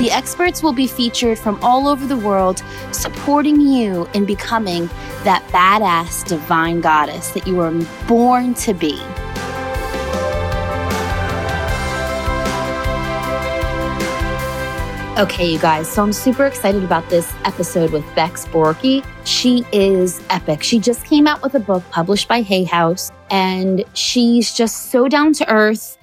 The 0.00 0.10
experts 0.10 0.62
will 0.62 0.72
be 0.72 0.86
featured 0.86 1.38
from 1.38 1.62
all 1.62 1.86
over 1.86 2.06
the 2.06 2.16
world, 2.16 2.64
supporting 2.90 3.60
you 3.60 4.08
in 4.14 4.24
becoming 4.24 4.86
that 5.24 5.46
badass 5.52 6.24
divine 6.26 6.80
goddess 6.80 7.32
that 7.32 7.46
you 7.46 7.56
were 7.56 7.70
born 8.08 8.54
to 8.54 8.72
be. 8.72 8.98
Okay, 15.20 15.52
you 15.52 15.58
guys, 15.58 15.86
so 15.86 16.02
I'm 16.02 16.14
super 16.14 16.46
excited 16.46 16.82
about 16.82 17.06
this 17.10 17.30
episode 17.44 17.90
with 17.90 18.02
Bex 18.14 18.46
Borucki. 18.46 19.04
She 19.26 19.66
is 19.70 20.22
epic. 20.30 20.62
She 20.62 20.78
just 20.78 21.04
came 21.04 21.26
out 21.26 21.42
with 21.42 21.56
a 21.56 21.60
book 21.60 21.82
published 21.90 22.26
by 22.26 22.40
Hay 22.40 22.64
House, 22.64 23.10
and 23.30 23.84
she's 23.92 24.54
just 24.54 24.90
so 24.90 25.08
down 25.08 25.34
to 25.34 25.52
earth 25.52 25.98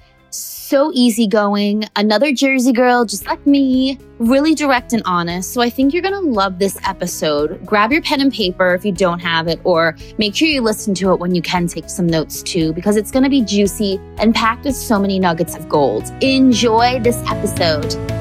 so 0.68 0.90
easygoing, 0.92 1.86
another 1.96 2.30
Jersey 2.30 2.72
girl 2.72 3.06
just 3.06 3.24
like 3.24 3.46
me, 3.46 3.98
really 4.18 4.54
direct 4.54 4.92
and 4.92 5.02
honest. 5.06 5.54
So 5.54 5.62
I 5.62 5.70
think 5.70 5.94
you're 5.94 6.02
gonna 6.02 6.20
love 6.20 6.58
this 6.58 6.76
episode. 6.86 7.64
Grab 7.64 7.90
your 7.90 8.02
pen 8.02 8.20
and 8.20 8.30
paper 8.30 8.74
if 8.74 8.84
you 8.84 8.92
don't 8.92 9.18
have 9.20 9.48
it, 9.48 9.60
or 9.64 9.96
make 10.18 10.36
sure 10.36 10.46
you 10.46 10.60
listen 10.60 10.92
to 10.96 11.12
it 11.14 11.20
when 11.20 11.34
you 11.34 11.40
can 11.40 11.68
take 11.68 11.88
some 11.88 12.06
notes 12.06 12.42
too, 12.42 12.74
because 12.74 12.96
it's 12.96 13.10
gonna 13.10 13.30
be 13.30 13.40
juicy 13.40 13.98
and 14.18 14.34
packed 14.34 14.66
with 14.66 14.76
so 14.76 14.98
many 14.98 15.18
nuggets 15.18 15.56
of 15.56 15.70
gold. 15.70 16.04
Enjoy 16.20 17.00
this 17.00 17.16
episode. 17.30 18.17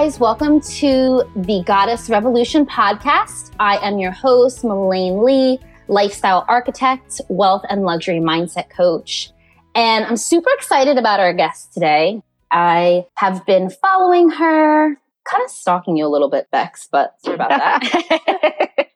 Guys. 0.00 0.18
Welcome 0.18 0.62
to 0.62 1.24
the 1.36 1.62
Goddess 1.66 2.08
Revolution 2.08 2.64
podcast. 2.64 3.52
I 3.60 3.76
am 3.86 3.98
your 3.98 4.12
host, 4.12 4.64
Melaine 4.64 5.22
Lee, 5.22 5.58
lifestyle 5.88 6.46
architect, 6.48 7.20
wealth 7.28 7.66
and 7.68 7.82
luxury 7.82 8.18
mindset 8.18 8.70
coach. 8.70 9.30
And 9.74 10.06
I'm 10.06 10.16
super 10.16 10.48
excited 10.54 10.96
about 10.96 11.20
our 11.20 11.34
guest 11.34 11.74
today. 11.74 12.22
I 12.50 13.04
have 13.16 13.44
been 13.44 13.68
following 13.68 14.30
her, 14.30 14.96
kind 15.30 15.44
of 15.44 15.50
stalking 15.50 15.98
you 15.98 16.06
a 16.06 16.08
little 16.08 16.30
bit, 16.30 16.50
Bex, 16.50 16.88
but 16.90 17.16
sorry 17.22 17.34
about 17.34 17.50
that. 17.50 18.88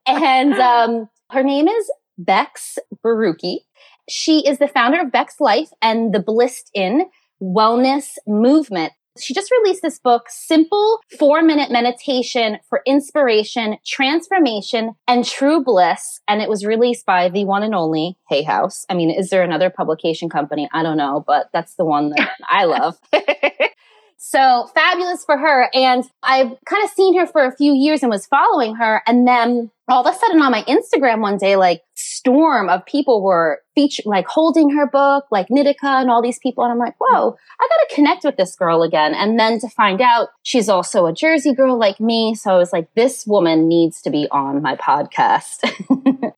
and 0.08 0.54
um, 0.54 1.08
her 1.30 1.44
name 1.44 1.68
is 1.68 1.92
Bex 2.18 2.76
Borucki. 3.04 3.58
She 4.08 4.44
is 4.44 4.58
the 4.58 4.66
founder 4.66 5.00
of 5.00 5.12
Bex 5.12 5.36
Life 5.38 5.68
and 5.80 6.12
the 6.12 6.18
Blissed 6.18 6.72
In 6.74 7.08
Wellness 7.40 8.16
Movement. 8.26 8.94
She 9.18 9.32
just 9.32 9.50
released 9.62 9.82
this 9.82 9.98
book, 9.98 10.26
Simple 10.28 11.00
Four 11.18 11.42
Minute 11.42 11.70
Meditation 11.70 12.58
for 12.68 12.82
Inspiration, 12.84 13.76
Transformation, 13.86 14.94
and 15.06 15.24
True 15.24 15.62
Bliss. 15.62 16.20
And 16.26 16.42
it 16.42 16.48
was 16.48 16.64
released 16.64 17.06
by 17.06 17.28
the 17.28 17.44
one 17.44 17.62
and 17.62 17.74
only 17.74 18.16
Hay 18.28 18.42
House. 18.42 18.84
I 18.90 18.94
mean, 18.94 19.10
is 19.10 19.30
there 19.30 19.42
another 19.42 19.70
publication 19.70 20.28
company? 20.28 20.68
I 20.72 20.82
don't 20.82 20.96
know, 20.96 21.22
but 21.26 21.48
that's 21.52 21.74
the 21.76 21.84
one 21.84 22.10
that 22.10 22.30
I 22.48 22.64
love. 22.64 22.98
So 24.26 24.66
fabulous 24.74 25.22
for 25.22 25.36
her. 25.36 25.68
And 25.74 26.02
I've 26.22 26.56
kind 26.64 26.82
of 26.82 26.88
seen 26.88 27.18
her 27.18 27.26
for 27.26 27.44
a 27.44 27.54
few 27.54 27.74
years 27.74 28.02
and 28.02 28.08
was 28.08 28.24
following 28.24 28.74
her. 28.76 29.02
And 29.06 29.28
then 29.28 29.70
all 29.86 30.00
of 30.00 30.12
a 30.12 30.18
sudden 30.18 30.40
on 30.40 30.50
my 30.50 30.62
Instagram 30.62 31.20
one 31.20 31.36
day, 31.36 31.56
like 31.56 31.82
storm 31.94 32.70
of 32.70 32.86
people 32.86 33.22
were 33.22 33.60
feature, 33.74 34.02
like 34.06 34.26
holding 34.26 34.70
her 34.70 34.88
book, 34.88 35.26
like 35.30 35.48
Nitika 35.48 36.00
and 36.00 36.10
all 36.10 36.22
these 36.22 36.38
people. 36.38 36.64
And 36.64 36.72
I'm 36.72 36.78
like, 36.78 36.94
whoa, 36.98 37.36
I 37.60 37.68
got 37.68 37.88
to 37.88 37.94
connect 37.94 38.24
with 38.24 38.38
this 38.38 38.56
girl 38.56 38.82
again. 38.82 39.14
And 39.14 39.38
then 39.38 39.60
to 39.60 39.68
find 39.68 40.00
out 40.00 40.28
she's 40.42 40.70
also 40.70 41.04
a 41.04 41.12
Jersey 41.12 41.52
girl 41.52 41.78
like 41.78 42.00
me. 42.00 42.34
So 42.34 42.50
I 42.50 42.56
was 42.56 42.72
like, 42.72 42.88
this 42.94 43.26
woman 43.26 43.68
needs 43.68 44.00
to 44.02 44.10
be 44.10 44.26
on 44.30 44.62
my 44.62 44.74
podcast. 44.76 45.60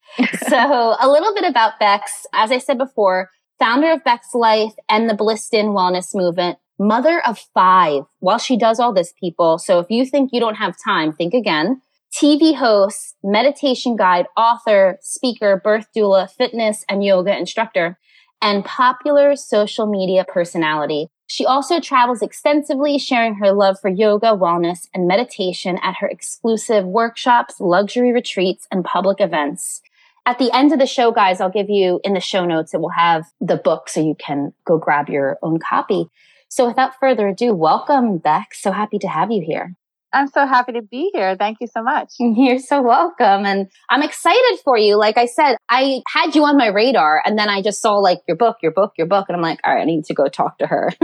so 0.48 0.96
a 1.00 1.08
little 1.08 1.32
bit 1.34 1.48
about 1.48 1.78
Bex. 1.78 2.26
As 2.32 2.50
I 2.50 2.58
said 2.58 2.78
before, 2.78 3.30
founder 3.60 3.92
of 3.92 4.02
Bex 4.02 4.34
Life 4.34 4.74
and 4.88 5.08
the 5.08 5.14
Blissed 5.14 5.54
In 5.54 5.66
Wellness 5.66 6.16
Movement 6.16 6.58
mother 6.78 7.22
of 7.26 7.38
five 7.54 8.04
while 8.20 8.38
she 8.38 8.56
does 8.56 8.80
all 8.80 8.92
this, 8.92 9.12
people. 9.18 9.58
So 9.58 9.78
if 9.78 9.86
you 9.90 10.04
think 10.04 10.30
you 10.32 10.40
don't 10.40 10.56
have 10.56 10.74
time, 10.82 11.12
think 11.12 11.34
again. 11.34 11.80
TV 12.14 12.54
host, 12.54 13.14
meditation 13.22 13.96
guide, 13.96 14.26
author, 14.36 14.98
speaker, 15.02 15.60
birth 15.62 15.86
doula, 15.94 16.30
fitness 16.30 16.84
and 16.88 17.04
yoga 17.04 17.36
instructor, 17.36 17.98
and 18.40 18.64
popular 18.64 19.36
social 19.36 19.86
media 19.86 20.24
personality. 20.26 21.08
She 21.26 21.44
also 21.44 21.80
travels 21.80 22.22
extensively, 22.22 22.98
sharing 22.98 23.34
her 23.34 23.52
love 23.52 23.80
for 23.80 23.90
yoga, 23.90 24.28
wellness, 24.28 24.88
and 24.94 25.08
meditation 25.08 25.78
at 25.82 25.96
her 25.98 26.06
exclusive 26.06 26.84
workshops, 26.84 27.56
luxury 27.58 28.12
retreats, 28.12 28.68
and 28.70 28.84
public 28.84 29.20
events. 29.20 29.82
At 30.24 30.38
the 30.38 30.54
end 30.54 30.72
of 30.72 30.78
the 30.78 30.86
show, 30.86 31.10
guys, 31.10 31.40
I'll 31.40 31.50
give 31.50 31.70
you 31.70 32.00
in 32.04 32.14
the 32.14 32.20
show 32.20 32.44
notes, 32.44 32.74
it 32.74 32.80
will 32.80 32.90
have 32.90 33.24
the 33.40 33.56
book 33.56 33.88
so 33.88 34.00
you 34.00 34.16
can 34.18 34.52
go 34.64 34.78
grab 34.78 35.08
your 35.08 35.38
own 35.42 35.58
copy. 35.58 36.08
So 36.48 36.66
without 36.68 36.92
further 37.00 37.28
ado, 37.28 37.54
welcome, 37.54 38.18
Bex. 38.18 38.62
So 38.62 38.72
happy 38.72 38.98
to 38.98 39.08
have 39.08 39.30
you 39.30 39.42
here. 39.44 39.76
I'm 40.12 40.28
so 40.28 40.46
happy 40.46 40.72
to 40.72 40.82
be 40.82 41.10
here. 41.12 41.36
Thank 41.36 41.58
you 41.60 41.66
so 41.66 41.82
much. 41.82 42.14
You're 42.18 42.58
so 42.58 42.80
welcome. 42.80 43.44
And 43.44 43.68
I'm 43.90 44.02
excited 44.02 44.58
for 44.64 44.78
you. 44.78 44.96
Like 44.96 45.18
I 45.18 45.26
said, 45.26 45.56
I 45.68 46.02
had 46.08 46.34
you 46.34 46.44
on 46.44 46.56
my 46.56 46.68
radar 46.68 47.22
and 47.24 47.38
then 47.38 47.48
I 47.48 47.60
just 47.60 47.82
saw 47.82 47.96
like 47.98 48.20
your 48.26 48.36
book, 48.36 48.56
your 48.62 48.72
book, 48.72 48.94
your 48.96 49.06
book. 49.06 49.26
And 49.28 49.36
I'm 49.36 49.42
like, 49.42 49.60
all 49.62 49.74
right, 49.74 49.82
I 49.82 49.84
need 49.84 50.04
to 50.06 50.14
go 50.14 50.28
talk 50.28 50.58
to 50.58 50.66
her. 50.66 50.92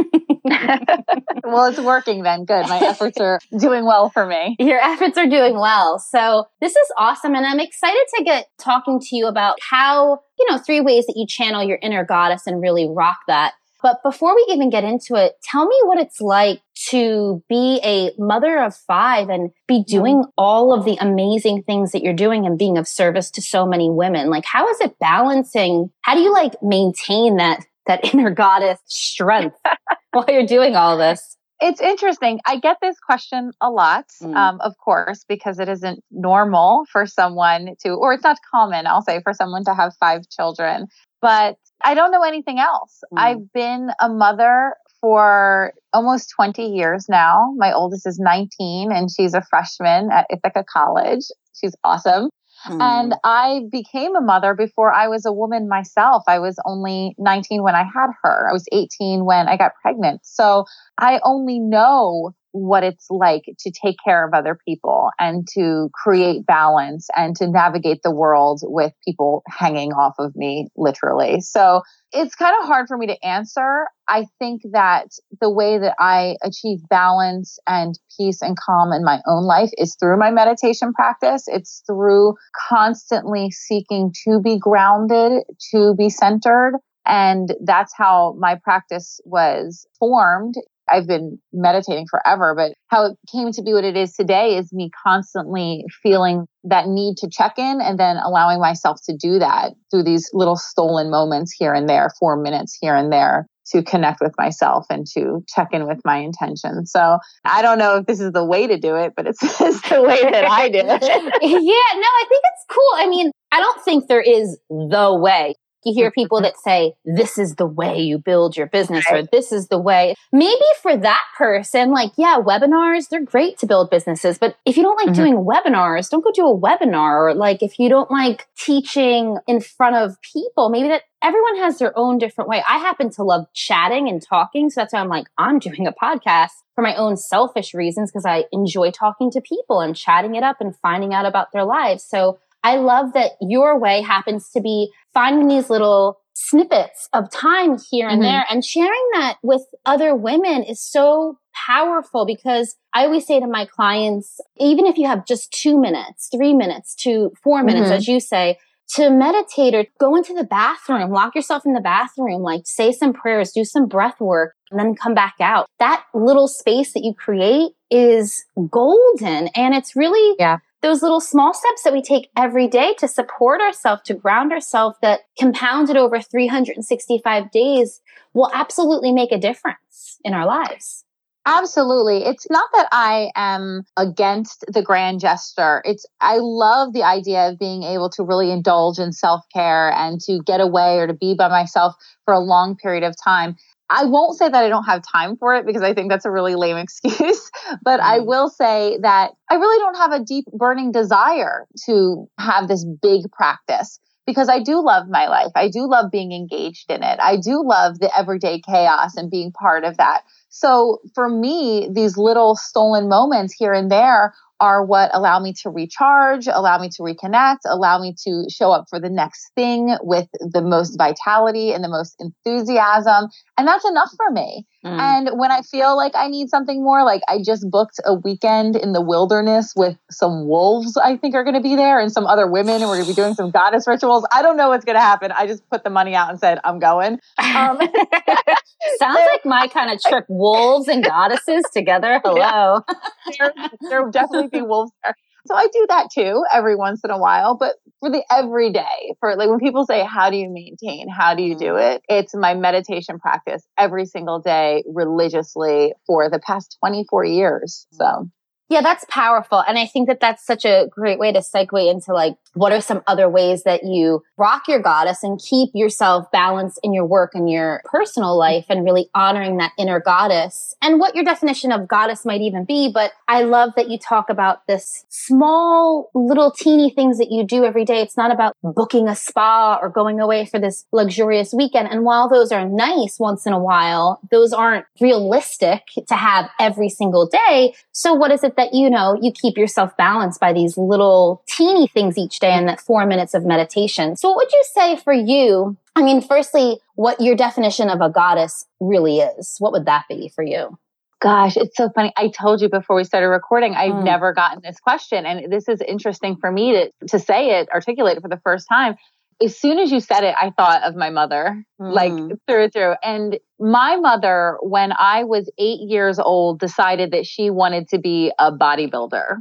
well, 1.45 1.67
it's 1.67 1.81
working 1.81 2.23
then. 2.23 2.45
Good. 2.45 2.69
My 2.69 2.79
efforts 2.79 3.19
are 3.21 3.39
doing 3.59 3.85
well 3.85 4.09
for 4.09 4.25
me. 4.25 4.57
Your 4.59 4.81
efforts 4.81 5.19
are 5.19 5.29
doing 5.29 5.59
well. 5.59 5.99
So 5.99 6.47
this 6.61 6.73
is 6.73 6.93
awesome. 6.97 7.35
And 7.35 7.45
I'm 7.45 7.61
excited 7.61 8.05
to 8.17 8.25
get 8.25 8.47
talking 8.59 8.99
to 8.99 9.17
you 9.17 9.27
about 9.27 9.59
how, 9.69 10.21
you 10.39 10.51
know, 10.51 10.59
three 10.59 10.81
ways 10.81 11.07
that 11.07 11.15
you 11.17 11.27
channel 11.27 11.63
your 11.63 11.79
inner 11.83 12.05
goddess 12.05 12.47
and 12.47 12.63
really 12.63 12.89
rock 12.89 13.19
that. 13.29 13.53
But 13.83 14.03
before 14.05 14.35
we 14.35 14.47
even 14.51 14.71
get 14.71 14.85
into 14.85 15.17
it, 15.17 15.35
tell 15.43 15.67
me 15.67 15.77
what 15.85 15.99
it's 15.99 16.21
like 16.21 16.61
to 16.91 17.43
be 17.49 17.81
a 17.83 18.13
mother 18.17 18.63
of 18.63 18.77
five 18.77 19.29
and 19.29 19.51
be 19.67 19.81
mm-hmm. 19.81 19.97
doing 19.97 20.25
all 20.39 20.73
of 20.73 20.85
the 20.85 20.97
amazing 21.01 21.65
things 21.65 21.91
that 21.93 22.03
you're 22.03 22.15
doing 22.15 22.47
and 22.47 22.59
being 22.59 22.79
of 22.79 22.87
service 22.87 23.31
to 23.33 23.43
so 23.43 23.67
many 23.67 23.91
women. 23.91 24.31
Like, 24.31 24.45
how 24.45 24.69
is 24.69 24.81
it 24.81 24.99
balancing? 25.01 25.91
How 26.03 26.15
do 26.15 26.21
you 26.21 26.33
like 26.33 26.55
maintain 26.63 27.37
that, 27.37 27.67
that 27.87 28.05
inner 28.15 28.31
goddess 28.31 28.79
strength 28.87 29.57
while 30.13 30.27
you're 30.29 30.47
doing 30.47 30.77
all 30.77 30.97
this? 30.97 31.37
It's 31.61 31.81
interesting. 31.81 32.41
I 32.45 32.59
get 32.59 32.79
this 32.83 32.99
question 32.99 33.53
a 33.61 33.71
lot, 33.71 34.07
mm. 34.21 34.35
um, 34.35 34.61
of 34.61 34.77
course, 34.79 35.25
because 35.29 35.61
it 35.61 35.69
isn't 35.69 36.03
normal 36.11 36.87
for 36.91 37.07
someone 37.07 37.77
to, 37.85 37.91
or 37.91 38.13
it's 38.13 38.25
not 38.25 38.39
common, 38.51 38.89
I'll 38.89 39.03
say, 39.03 39.21
for 39.23 39.33
someone 39.33 39.65
to 39.67 39.75
have 39.75 39.95
five 40.01 40.29
children. 40.29 40.89
But 41.21 41.59
I 41.85 41.95
don't 41.95 42.11
know 42.11 42.23
anything 42.23 42.59
else. 42.59 43.03
Mm. 43.13 43.19
I've 43.19 43.53
been 43.53 43.91
a 44.01 44.09
mother 44.09 44.75
for 45.01 45.73
almost 45.93 46.33
20 46.37 46.63
years 46.63 47.07
now. 47.09 47.53
My 47.57 47.73
oldest 47.73 48.07
is 48.07 48.19
19 48.19 48.93
and 48.93 49.11
she's 49.11 49.35
a 49.35 49.43
freshman 49.43 50.11
at 50.13 50.27
Ithaca 50.31 50.65
College. 50.73 51.25
She's 51.55 51.75
awesome. 51.85 52.31
Mm. 52.67 52.81
And 52.81 53.15
I 53.25 53.63
became 53.71 54.15
a 54.15 54.21
mother 54.21 54.55
before 54.55 54.93
I 54.93 55.09
was 55.09 55.27
a 55.27 55.33
woman 55.33 55.69
myself. 55.69 56.23
I 56.29 56.39
was 56.39 56.57
only 56.65 57.15
19 57.19 57.63
when 57.63 57.75
I 57.75 57.83
had 57.83 58.11
her. 58.23 58.49
I 58.49 58.53
was 58.53 58.65
18 58.73 59.25
when 59.25 59.49
I 59.49 59.57
got 59.57 59.73
pregnant. 59.83 60.21
So 60.23 60.65
I 60.99 61.21
only 61.25 61.59
know 61.59 62.33
what 62.53 62.85
it's 62.85 63.07
like 63.11 63.45
to 63.59 63.73
take 63.73 63.97
care 64.05 64.27
of 64.27 64.35
other 64.35 64.57
people 64.67 65.09
and 65.19 65.47
to 65.55 65.89
create 65.93 66.47
balance 66.47 67.09
and 67.17 67.35
to 67.37 67.49
navigate 67.49 68.03
the 68.03 68.15
world 68.15 68.61
with 68.63 68.93
people 69.05 69.43
hanging 69.49 69.93
off 69.93 70.15
of 70.19 70.37
me, 70.37 70.69
literally. 70.77 71.41
So 71.41 71.83
it's 72.13 72.35
kind 72.35 72.55
of 72.61 72.67
hard 72.67 72.89
for 72.89 72.99
me 72.99 73.07
to 73.07 73.25
answer. 73.25 73.87
I 74.07 74.27
think 74.39 74.63
that 74.73 75.07
the 75.41 75.51
way 75.51 75.79
that 75.79 75.95
I 75.99 76.37
achieve 76.43 76.81
balance 76.89 77.59
and 77.67 77.99
peace 78.19 78.43
and 78.43 78.57
calm 78.59 78.93
in 78.93 79.03
my 79.03 79.21
own 79.27 79.45
life 79.45 79.71
is 79.79 79.97
through 79.99 80.19
my 80.19 80.31
meditation 80.31 80.93
practice. 80.93 81.45
It's 81.47 81.83
through 81.87 82.35
constantly 82.69 83.51
seeking 83.51 84.13
to 84.25 84.41
be 84.41 84.59
grounded, 84.59 85.45
to 85.71 85.95
be 85.97 86.11
centered. 86.11 86.75
And 87.07 87.55
that's 87.65 87.93
how 87.97 88.37
my 88.39 88.57
practice 88.63 89.21
was 89.25 89.87
formed 89.99 90.55
I've 90.91 91.07
been 91.07 91.39
meditating 91.53 92.07
forever, 92.11 92.55
but 92.57 92.73
how 92.89 93.07
it 93.07 93.17
came 93.31 93.53
to 93.53 93.63
be 93.63 93.73
what 93.73 93.85
it 93.85 93.97
is 93.97 94.15
today 94.15 94.57
is 94.57 94.73
me 94.73 94.91
constantly 95.07 95.85
feeling 96.03 96.47
that 96.65 96.87
need 96.89 97.17
to 97.19 97.29
check 97.31 97.59
in 97.59 97.81
and 97.81 97.99
then 97.99 98.17
allowing 98.17 98.61
myself 98.61 98.99
to 99.07 99.17
do 99.17 99.39
that 99.39 99.73
through 99.91 100.05
these 100.05 100.29
little 100.33 100.57
stolen 100.57 101.11
moments 101.11 101.55
here 101.57 101.73
and 101.73 101.89
there, 101.89 102.11
four 102.19 102.37
minutes 102.37 102.77
here 102.81 102.95
and 102.95 103.13
there 103.13 103.47
to 103.67 103.83
connect 103.83 104.21
with 104.21 104.33
myself 104.39 104.85
and 104.91 105.07
to 105.07 105.41
check 105.49 105.69
in 105.73 105.87
with 105.87 106.01
my 106.05 106.19
intention. 106.19 106.85
So 106.85 107.19
I 107.45 107.63
don't 107.63 107.79
know 107.79 107.99
if 107.99 108.07
this 108.07 108.21
is 108.21 108.33
the 108.33 108.45
way 108.45 108.67
to 108.67 108.79
do 108.79 108.97
it, 108.97 109.13
but 109.17 109.27
it's, 109.27 109.43
it's 109.61 109.89
the 109.89 110.03
way 110.03 110.21
that 110.23 110.45
I 110.45 110.69
do 110.69 110.79
it. 110.79 110.83
yeah, 110.83 111.99
no, 112.01 112.09
I 112.09 112.25
think 112.29 112.43
it's 112.53 112.65
cool. 112.69 112.91
I 112.97 113.07
mean, 113.09 113.31
I 113.53 113.61
don't 113.61 113.85
think 113.85 114.09
there 114.09 114.21
is 114.21 114.59
the 114.69 115.17
way. 115.21 115.55
You 115.85 115.95
hear 115.95 116.11
people 116.11 116.41
that 116.43 116.57
say, 116.59 116.95
this 117.05 117.39
is 117.39 117.57
the 117.57 117.67
way 117.67 117.99
you 118.01 118.19
build 118.19 118.57
your 118.57 118.67
business 118.67 119.05
or 119.11 119.23
this 119.23 119.53
is 119.53 119.69
the 119.69 119.81
way. 119.81 120.15
Maybe 120.33 120.65
for 120.81 120.97
that 120.97 121.25
person, 121.37 121.91
like, 121.91 122.13
yeah, 122.17 122.39
webinars, 122.41 123.09
they're 123.09 123.25
great 123.25 123.59
to 123.59 123.67
build 123.67 123.91
businesses. 123.91 124.39
But 124.39 124.57
if 124.65 124.77
you 124.77 124.83
don't 124.83 124.97
like 124.97 125.15
mm-hmm. 125.15 125.23
doing 125.23 125.45
webinars, 125.45 126.09
don't 126.11 126.25
go 126.25 126.31
do 126.33 126.47
a 126.47 126.59
webinar. 126.59 127.31
Or 127.31 127.35
like, 127.35 127.63
if 127.63 127.79
you 127.79 127.89
don't 127.89 128.11
like 128.11 128.47
teaching 128.57 129.39
in 129.47 129.61
front 129.61 129.97
of 129.97 130.17
people, 130.23 130.71
maybe 130.71 130.89
that 130.89 131.03
everyone 131.23 131.57
has 131.59 131.79
their 131.79 131.97
own 131.97 132.19
different 132.19 132.51
way. 132.51 132.63
I 132.69 132.79
happen 132.79 133.11
to 133.11 133.23
love 133.23 133.47
chatting 133.55 134.09
and 134.09 134.23
talking. 134.23 134.71
So 134.71 134.81
that's 134.81 134.93
why 134.93 135.01
I'm 135.01 135.09
like, 135.09 135.27
I'm 135.39 135.59
doing 135.59 135.87
a 135.87 135.93
podcast 135.93 136.51
for 136.75 136.83
my 136.83 136.95
own 136.97 137.17
selfish 137.17 137.75
reasons 137.75 138.11
because 138.11 138.27
I 138.27 138.45
enjoy 138.53 138.91
talking 138.91 139.31
to 139.33 139.41
people 139.41 139.81
and 139.81 139.95
chatting 139.95 140.35
it 140.35 140.43
up 140.43 140.57
and 140.61 140.77
finding 140.77 141.15
out 141.15 141.27
about 141.27 141.53
their 141.53 141.65
lives. 141.65 142.05
So 142.05 142.39
I 142.63 142.77
love 142.77 143.13
that 143.15 143.33
your 143.41 143.79
way 143.79 144.03
happens 144.03 144.51
to 144.51 144.61
be 144.61 144.91
finding 145.13 145.49
these 145.49 145.69
little 145.69 146.19
snippets 146.35 147.09
of 147.13 147.31
time 147.31 147.79
here 147.91 148.09
and 148.09 148.23
mm-hmm. 148.23 148.31
there 148.31 148.45
and 148.51 148.65
sharing 148.65 149.09
that 149.15 149.37
with 149.43 149.63
other 149.85 150.15
women 150.15 150.63
is 150.63 150.81
so 150.81 151.39
powerful 151.67 152.25
because 152.25 152.77
I 152.95 153.05
always 153.05 153.27
say 153.27 153.41
to 153.41 153.47
my 153.47 153.67
clients, 153.67 154.41
even 154.59 154.87
if 154.87 154.97
you 154.97 155.07
have 155.07 155.27
just 155.27 155.53
two 155.53 155.79
minutes, 155.81 156.29
three 156.35 156.55
minutes 156.55 156.95
to 157.03 157.33
four 157.43 157.63
minutes, 157.63 157.87
mm-hmm. 157.87 157.97
as 157.97 158.09
you 158.09 158.21
say, 158.21 158.59
to 158.95 159.11
meditate 159.11 159.75
or 159.75 159.87
go 159.99 160.17
into 160.17 160.35
the 160.35 160.45
bathroom, 160.45 161.11
lock 161.11 161.35
yourself 161.35 161.65
in 161.65 161.73
the 161.73 161.81
bathroom, 161.81 162.43
like 162.43 162.63
say 162.65 162.93
some 162.93 163.13
prayers, 163.13 163.53
do 163.53 163.65
some 163.65 163.87
breath 163.87 164.21
work, 164.21 164.55
and 164.71 164.79
then 164.79 164.95
come 164.95 165.15
back 165.15 165.35
out. 165.41 165.67
That 165.79 166.05
little 166.15 166.49
space 166.49 166.93
that 166.93 167.03
you 167.03 167.15
create 167.15 167.73
is 167.91 168.45
golden. 168.71 169.49
And 169.55 169.75
it's 169.75 169.97
really 169.97 170.37
yeah 170.39 170.59
those 170.83 171.03
little 171.03 171.21
small 171.21 171.55
steps 171.55 171.83
that 171.85 171.93
we 171.93 172.03
take 172.03 172.29
every 172.37 172.67
day 172.67 172.95
to 172.99 173.09
support 173.09 173.61
ourselves, 173.61 174.03
to 174.07 174.15
ground 174.15 174.53
ourselves 174.53 174.97
that 175.01 175.21
compounded 175.39 175.97
over 175.97 176.21
365 176.21 177.51
days 177.51 178.01
will 178.35 178.51
absolutely 178.53 179.13
make 179.13 179.33
a 179.33 179.39
difference 179.39 180.19
in 180.25 180.35
our 180.35 180.45
lives. 180.45 181.05
Absolutely. 181.45 182.19
It's 182.25 182.49
not 182.51 182.69
that 182.73 182.89
I 182.93 183.33
am 183.35 183.83
against 183.97 184.65
the 184.69 184.83
grand 184.83 185.19
gesture. 185.19 185.83
It's, 185.85 186.07
I 186.21 186.37
love 186.39 186.93
the 186.93 187.03
idea 187.03 187.49
of 187.49 187.59
being 187.59 187.83
able 187.83 188.11
to 188.11 188.23
really 188.23 188.53
indulge 188.53 189.01
in 189.01 189.13
self 189.13 189.43
care 189.53 189.91
and 189.91 190.21
to 190.21 190.41
get 190.47 190.61
away 190.61 190.99
or 190.99 191.09
to 191.09 191.15
be 191.15 191.35
by 191.35 191.49
myself 191.49 191.97
for 192.25 192.35
a 192.35 192.39
long 192.39 192.77
period 192.77 193.03
of 193.03 193.17
time. 193.23 193.57
I 193.93 194.05
won't 194.05 194.39
say 194.39 194.49
that 194.49 194.65
I 194.65 194.69
don't 194.69 194.85
have 194.85 195.03
time 195.07 195.37
for 195.37 195.55
it 195.55 195.67
because 195.67 195.83
I 195.83 195.93
think 195.93 196.11
that's 196.11 196.25
a 196.25 196.31
really 196.31 196.55
lame 196.55 196.77
excuse, 196.79 197.51
but 197.83 198.01
I 198.01 198.21
mm. 198.21 198.27
will 198.27 198.49
say 198.49 198.99
that 199.03 199.33
I 199.51 199.55
really 199.55 199.79
don't 199.79 199.97
have 199.97 200.13
a 200.13 200.25
deep 200.25 200.47
burning 200.53 200.93
desire 200.93 201.67
to 201.87 202.29
have 202.39 202.69
this 202.69 202.85
big 202.85 203.31
practice 203.33 204.01
because 204.27 204.49
I 204.49 204.61
do 204.61 204.83
love 204.83 205.09
my 205.09 205.27
life. 205.29 205.51
I 205.55 205.69
do 205.69 205.89
love 205.89 206.11
being 206.11 206.33
engaged 206.33 206.91
in 206.91 207.03
it. 207.03 207.19
I 207.21 207.37
do 207.37 207.63
love 207.65 207.99
the 207.99 208.17
everyday 208.17 208.61
chaos 208.61 209.17
and 209.17 209.31
being 209.31 209.53
part 209.53 209.85
of 209.85 209.97
that. 209.97 210.23
So 210.49 211.01
for 211.15 211.29
me, 211.29 211.89
these 211.93 212.17
little 212.17 212.57
stolen 212.57 213.09
moments 213.09 213.53
here 213.53 213.73
and 213.73 213.91
there 213.91 214.33
are 214.63 214.85
what 214.85 215.11
allow 215.13 215.41
me 215.41 215.53
to 215.53 215.71
recharge, 215.71 216.47
allow 216.47 216.79
me 216.79 216.89
to 216.89 217.03
reconnect, 217.03 217.59
allow 217.67 217.99
me 217.99 218.15
to 218.25 218.45
show 218.49 218.71
up 218.71 218.85
for 218.89 219.01
the 219.01 219.11
next 219.11 219.51
thing 219.57 219.97
with 220.03 220.29
the 220.41 220.63
most 220.63 220.97
vitality 220.97 221.73
and 221.73 221.83
the 221.83 221.89
most 221.89 222.15
enthusiasm. 222.21 223.29
And 223.63 223.69
that's 223.69 223.89
enough 223.89 224.11
for 224.17 224.29
me. 224.33 224.67
Mm. 224.85 224.99
And 224.99 225.39
when 225.39 225.53
I 225.53 225.63
feel 225.63 225.97
like 225.97 226.17
I 226.17 226.27
need 226.27 226.51
something 226.51 226.83
more, 226.83 227.05
like 227.05 227.23
I 227.29 227.39
just 227.41 227.65
booked 227.71 228.01
a 228.05 228.13
weekend 228.13 228.75
in 228.75 228.93
the 228.93 229.01
wilderness 229.01 229.73
with 229.77 229.97
some 230.11 230.49
wolves, 230.49 230.97
I 230.97 231.17
think 231.17 231.37
are 231.37 231.45
going 231.45 231.55
to 231.55 231.61
be 231.61 231.77
there, 231.77 232.01
and 232.01 232.11
some 232.11 232.27
other 232.27 232.51
women, 232.51 232.83
and 232.83 232.91
we're 232.91 232.97
going 232.97 233.07
to 233.07 233.13
be 233.13 233.15
doing 233.15 233.35
some 233.35 233.53
goddess 233.53 233.87
rituals. 233.87 234.27
I 234.33 234.43
don't 234.43 234.57
know 234.57 234.71
what's 234.71 234.85
going 234.85 234.97
to 234.97 235.01
happen. 235.01 235.31
I 235.31 235.47
just 235.47 235.63
put 235.71 235.85
the 235.85 235.91
money 235.91 236.17
out 236.17 236.29
and 236.29 236.41
said, 236.41 236.59
I'm 236.65 236.81
going. 236.81 237.21
Um, 237.39 237.79
Sounds 238.99 239.21
like 239.31 239.45
my 239.45 239.69
kind 239.69 239.93
of 239.93 240.03
trip 240.03 240.25
wolves 240.29 240.89
and 240.89 241.05
goddesses 241.05 241.63
together. 241.73 242.21
Hello. 242.25 242.81
Yeah. 242.89 242.95
there, 243.39 243.53
there 243.89 244.03
will 244.03 244.11
definitely 244.11 244.49
be 244.49 244.63
wolves 244.63 244.91
there. 245.05 245.15
So 245.47 245.55
I 245.55 245.67
do 245.73 245.87
that 245.89 246.09
too 246.15 246.45
every 246.53 246.77
once 246.77 247.01
in 247.05 247.11
a 247.11 247.19
while, 247.19 247.57
but 247.57 247.75
for 248.01 248.11
the 248.11 248.23
everyday, 248.31 249.15
for 249.19 249.35
like 249.37 249.49
when 249.49 249.59
people 249.59 249.85
say, 249.85 250.05
how 250.05 250.31
do 250.31 250.37
you 250.37 250.49
maintain? 250.51 251.09
How 251.09 251.35
do 251.35 251.43
you 251.43 251.57
do 251.57 251.73
mm-hmm. 251.73 251.97
it? 251.97 252.03
It's 252.09 252.35
my 252.35 252.55
meditation 252.55 253.19
practice 253.19 253.67
every 253.77 254.07
single 254.07 254.41
day 254.41 254.85
religiously 254.87 255.95
for 256.07 256.31
the 256.31 256.39
past 256.39 256.77
24 256.81 257.25
years. 257.25 257.87
So 257.93 258.29
yeah, 258.73 258.81
that's 258.81 259.05
powerful. 259.11 259.63
And 259.69 259.79
I 259.79 259.87
think 259.87 260.09
that 260.09 260.21
that's 260.21 260.45
such 260.45 260.65
a 260.65 260.87
great 260.91 261.19
way 261.19 261.31
to 261.31 261.41
segue 261.41 261.91
into 261.91 262.15
like, 262.15 262.37
what 262.55 262.73
are 262.73 262.81
some 262.81 263.03
other 263.07 263.29
ways 263.29 263.65
that 263.65 263.85
you 263.85 264.23
rock 264.39 264.63
your 264.67 264.81
goddess 264.81 265.23
and 265.23 265.39
keep 265.39 265.71
yourself 265.75 266.31
balanced 266.33 266.81
in 266.83 266.95
your 266.95 267.05
work 267.05 267.33
and 267.35 267.51
your 267.51 267.83
personal 267.85 268.37
life 268.37 268.67
and 268.71 268.85
really 268.85 269.09
honoring 269.15 269.59
that 269.59 269.73
inner 269.79 270.01
goddess 270.01 270.75
and 270.81 270.99
what 270.99 271.15
your 271.15 271.25
definition 271.25 271.71
of 271.71 271.87
goddess 271.87 272.25
might 272.25 272.41
even 272.41 272.65
be. 272.65 272.91
But 272.93 273.13
I 273.29 273.43
love 273.43 273.73
that 273.77 273.91
you 273.91 273.99
talk 273.99 274.31
about 274.31 274.67
this 274.67 275.05
small 275.11 276.11
little 276.15 276.51
teeny 276.51 276.91
things 276.91 277.19
that 277.19 277.31
you 277.31 277.45
do 277.45 277.65
every 277.65 277.85
day. 277.85 278.01
It's 278.01 278.17
not 278.17 278.33
about 278.33 278.57
booking 278.63 279.07
a 279.07 279.15
spa 279.15 279.79
or 279.81 279.91
going 279.91 280.19
away 280.19 280.47
for 280.47 280.59
this 280.59 280.87
luxurious 280.93 281.53
weekend. 281.53 281.89
And 281.91 282.05
while 282.05 282.29
those 282.29 282.53
are 282.53 282.67
nice 282.67 283.19
once 283.19 283.45
in 283.47 283.53
a 283.53 283.59
while, 283.59 284.21
those 284.31 284.55
aren't 284.55 284.87
realistic 284.99 285.83
to 286.09 286.15
have 286.15 286.49
every 286.59 286.89
single 286.89 287.29
day. 287.29 287.75
So 287.93 288.15
what 288.15 288.31
is 288.31 288.43
it 288.43 288.57
that 288.57 288.62
that, 288.63 288.75
you 288.75 288.89
know, 288.89 289.19
you 289.21 289.33
keep 289.33 289.57
yourself 289.57 289.97
balanced 289.97 290.41
by 290.41 290.53
these 290.53 290.77
little 290.77 291.43
teeny 291.49 291.89
things 291.89 292.17
each 292.17 292.39
day 292.39 292.53
and 292.53 292.69
that 292.69 292.81
four 292.81 293.07
minutes 293.07 293.35
of 293.35 293.45
meditation. 293.45 294.17
So 294.17 294.31
what 294.31 294.37
would 294.37 294.53
you 294.53 294.65
say 294.73 294.97
for 294.97 295.13
you? 295.13 295.77
I 295.97 296.03
mean, 296.03 296.23
firstly, 296.23 296.79
what 296.95 297.21
your 297.21 297.35
definition 297.35 297.91
of 297.91 298.01
a 298.01 298.09
goddess 298.09 298.67
really 298.81 299.19
is. 299.19 299.57
What 299.59 299.73
would 299.73 299.87
that 299.87 300.05
be 300.09 300.29
for 300.35 300.45
you? 300.45 300.79
Gosh, 301.21 301.57
it's 301.57 301.77
so 301.77 301.89
funny. 301.91 302.13
I 302.17 302.29
told 302.29 302.61
you 302.61 302.69
before 302.69 302.97
we 302.97 303.05
started 303.05 303.29
recording, 303.29 303.75
I've 303.75 303.93
mm. 303.93 304.05
never 304.05 304.33
gotten 304.33 304.61
this 304.63 304.81
question. 304.81 305.25
And 305.25 305.53
this 305.53 305.69
is 305.69 305.81
interesting 305.81 306.37
for 306.37 306.51
me 306.51 306.73
to, 306.73 307.07
to 307.09 307.19
say 307.19 307.61
it, 307.61 307.69
articulate 307.73 308.17
it 308.17 308.23
for 308.23 308.29
the 308.29 308.41
first 308.45 308.67
time 308.69 308.97
as 309.43 309.59
soon 309.59 309.79
as 309.79 309.91
you 309.91 310.01
said 310.01 310.25
it, 310.25 310.35
I 310.41 310.51
thought 310.51 310.83
of 310.85 310.95
my 310.95 311.11
mother, 311.11 311.65
mm. 311.81 311.93
like 311.93 312.13
through 312.47 312.65
and 312.65 312.73
through. 312.73 312.95
And 313.03 313.39
my 313.63 313.97
mother, 313.97 314.59
when 314.61 314.93
I 314.99 315.25
was 315.25 315.49
eight 315.57 315.81
years 315.89 316.19
old, 316.19 316.59
decided 316.59 317.13
that 317.13 317.27
she 317.27 317.49
wanted 317.49 317.89
to 317.91 317.99
be 317.99 318.33
a 318.39 318.51
bodybuilder. 318.51 319.37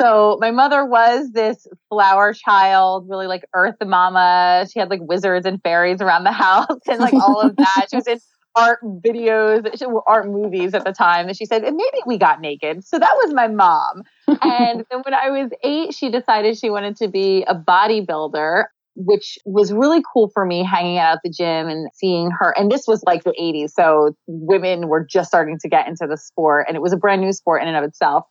So 0.00 0.38
my 0.40 0.52
mother 0.52 0.84
was 0.86 1.32
this 1.32 1.66
flower 1.88 2.32
child, 2.32 3.06
really 3.08 3.26
like 3.26 3.44
earth 3.52 3.74
mama. 3.84 4.66
She 4.72 4.78
had 4.78 4.88
like 4.88 5.00
wizards 5.02 5.44
and 5.44 5.60
fairies 5.62 6.00
around 6.00 6.24
the 6.24 6.32
house 6.46 6.80
and 6.88 6.98
like 6.98 7.14
all 7.14 7.40
of 7.40 7.56
that. 7.56 7.86
she 7.90 7.96
was 7.96 8.06
in 8.06 8.18
art 8.56 8.78
videos, 8.82 9.70
art 10.06 10.26
movies 10.28 10.72
at 10.72 10.84
the 10.84 10.92
time. 10.92 11.28
And 11.28 11.36
she 11.36 11.44
said, 11.44 11.62
and 11.62 11.76
maybe 11.76 11.98
we 12.06 12.16
got 12.16 12.40
naked. 12.40 12.84
So 12.84 12.98
that 12.98 13.12
was 13.22 13.34
my 13.34 13.48
mom. 13.48 14.04
and 14.28 14.84
then 14.90 15.02
when 15.02 15.14
I 15.14 15.30
was 15.30 15.50
eight, 15.62 15.94
she 15.94 16.10
decided 16.10 16.56
she 16.56 16.70
wanted 16.70 16.96
to 16.96 17.08
be 17.08 17.44
a 17.46 17.54
bodybuilder 17.54 18.64
which 18.98 19.38
was 19.44 19.72
really 19.72 20.02
cool 20.12 20.28
for 20.34 20.44
me 20.44 20.64
hanging 20.64 20.98
out 20.98 21.14
at 21.14 21.20
the 21.22 21.30
gym 21.30 21.68
and 21.68 21.88
seeing 21.94 22.30
her. 22.32 22.52
And 22.58 22.70
this 22.70 22.84
was 22.88 23.02
like 23.06 23.22
the 23.22 23.32
80s. 23.40 23.70
So 23.70 24.16
women 24.26 24.88
were 24.88 25.06
just 25.08 25.28
starting 25.28 25.56
to 25.60 25.68
get 25.68 25.86
into 25.86 26.06
the 26.08 26.16
sport 26.16 26.66
and 26.66 26.76
it 26.76 26.82
was 26.82 26.92
a 26.92 26.96
brand 26.96 27.22
new 27.22 27.32
sport 27.32 27.62
in 27.62 27.68
and 27.68 27.76
of 27.76 27.84
itself. 27.84 28.24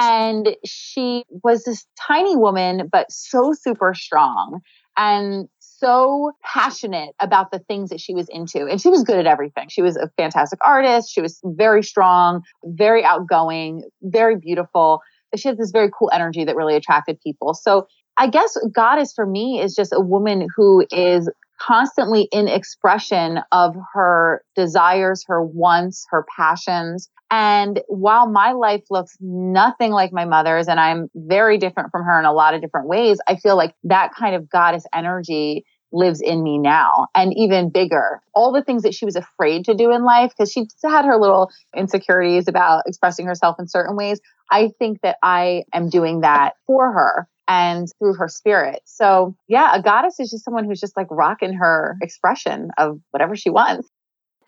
And 0.00 0.56
she 0.64 1.24
was 1.44 1.64
this 1.64 1.86
tiny 2.00 2.36
woman, 2.36 2.88
but 2.90 3.06
so 3.10 3.52
super 3.52 3.92
strong 3.94 4.60
and 4.96 5.48
so 5.60 6.32
passionate 6.42 7.10
about 7.20 7.50
the 7.50 7.58
things 7.58 7.90
that 7.90 8.00
she 8.00 8.14
was 8.14 8.26
into. 8.30 8.66
And 8.66 8.80
she 8.80 8.88
was 8.88 9.02
good 9.02 9.18
at 9.18 9.26
everything. 9.26 9.68
She 9.68 9.82
was 9.82 9.96
a 9.96 10.10
fantastic 10.16 10.58
artist. 10.64 11.10
She 11.12 11.20
was 11.20 11.40
very 11.44 11.82
strong, 11.82 12.40
very 12.64 13.04
outgoing, 13.04 13.82
very 14.02 14.36
beautiful. 14.36 15.00
She 15.34 15.48
had 15.48 15.58
this 15.58 15.70
very 15.72 15.90
cool 15.98 16.10
energy 16.12 16.44
that 16.44 16.56
really 16.56 16.76
attracted 16.76 17.20
people. 17.20 17.52
So 17.52 17.86
I 18.18 18.28
guess 18.28 18.56
goddess 18.72 19.12
for 19.12 19.26
me 19.26 19.60
is 19.60 19.74
just 19.74 19.92
a 19.92 20.00
woman 20.00 20.48
who 20.56 20.86
is 20.90 21.28
constantly 21.60 22.28
in 22.32 22.48
expression 22.48 23.40
of 23.52 23.74
her 23.94 24.42
desires, 24.54 25.24
her 25.26 25.42
wants, 25.42 26.06
her 26.10 26.24
passions. 26.36 27.08
And 27.30 27.80
while 27.88 28.28
my 28.30 28.52
life 28.52 28.84
looks 28.90 29.16
nothing 29.20 29.90
like 29.90 30.12
my 30.12 30.24
mother's 30.24 30.68
and 30.68 30.78
I'm 30.78 31.08
very 31.14 31.58
different 31.58 31.90
from 31.90 32.04
her 32.04 32.18
in 32.18 32.24
a 32.24 32.32
lot 32.32 32.54
of 32.54 32.60
different 32.60 32.88
ways, 32.88 33.18
I 33.26 33.36
feel 33.36 33.56
like 33.56 33.74
that 33.84 34.14
kind 34.14 34.34
of 34.34 34.48
goddess 34.48 34.84
energy 34.94 35.64
lives 35.92 36.20
in 36.20 36.42
me 36.42 36.58
now 36.58 37.06
and 37.14 37.32
even 37.36 37.70
bigger. 37.70 38.20
All 38.34 38.52
the 38.52 38.62
things 38.62 38.82
that 38.82 38.94
she 38.94 39.04
was 39.04 39.16
afraid 39.16 39.64
to 39.66 39.74
do 39.74 39.92
in 39.92 40.04
life 40.04 40.30
because 40.30 40.52
she 40.52 40.66
had 40.84 41.04
her 41.04 41.18
little 41.18 41.50
insecurities 41.74 42.48
about 42.48 42.82
expressing 42.86 43.26
herself 43.26 43.56
in 43.58 43.68
certain 43.68 43.96
ways. 43.96 44.20
I 44.50 44.70
think 44.78 45.00
that 45.02 45.16
I 45.22 45.64
am 45.72 45.88
doing 45.88 46.20
that 46.20 46.54
for 46.66 46.92
her 46.92 47.28
and 47.48 47.88
through 47.98 48.14
her 48.14 48.28
spirit. 48.28 48.82
So, 48.84 49.36
yeah, 49.48 49.74
a 49.74 49.82
goddess 49.82 50.18
is 50.18 50.30
just 50.30 50.44
someone 50.44 50.64
who's 50.64 50.80
just 50.80 50.96
like 50.96 51.06
rocking 51.10 51.54
her 51.54 51.96
expression 52.02 52.70
of 52.78 53.00
whatever 53.10 53.36
she 53.36 53.50
wants. 53.50 53.88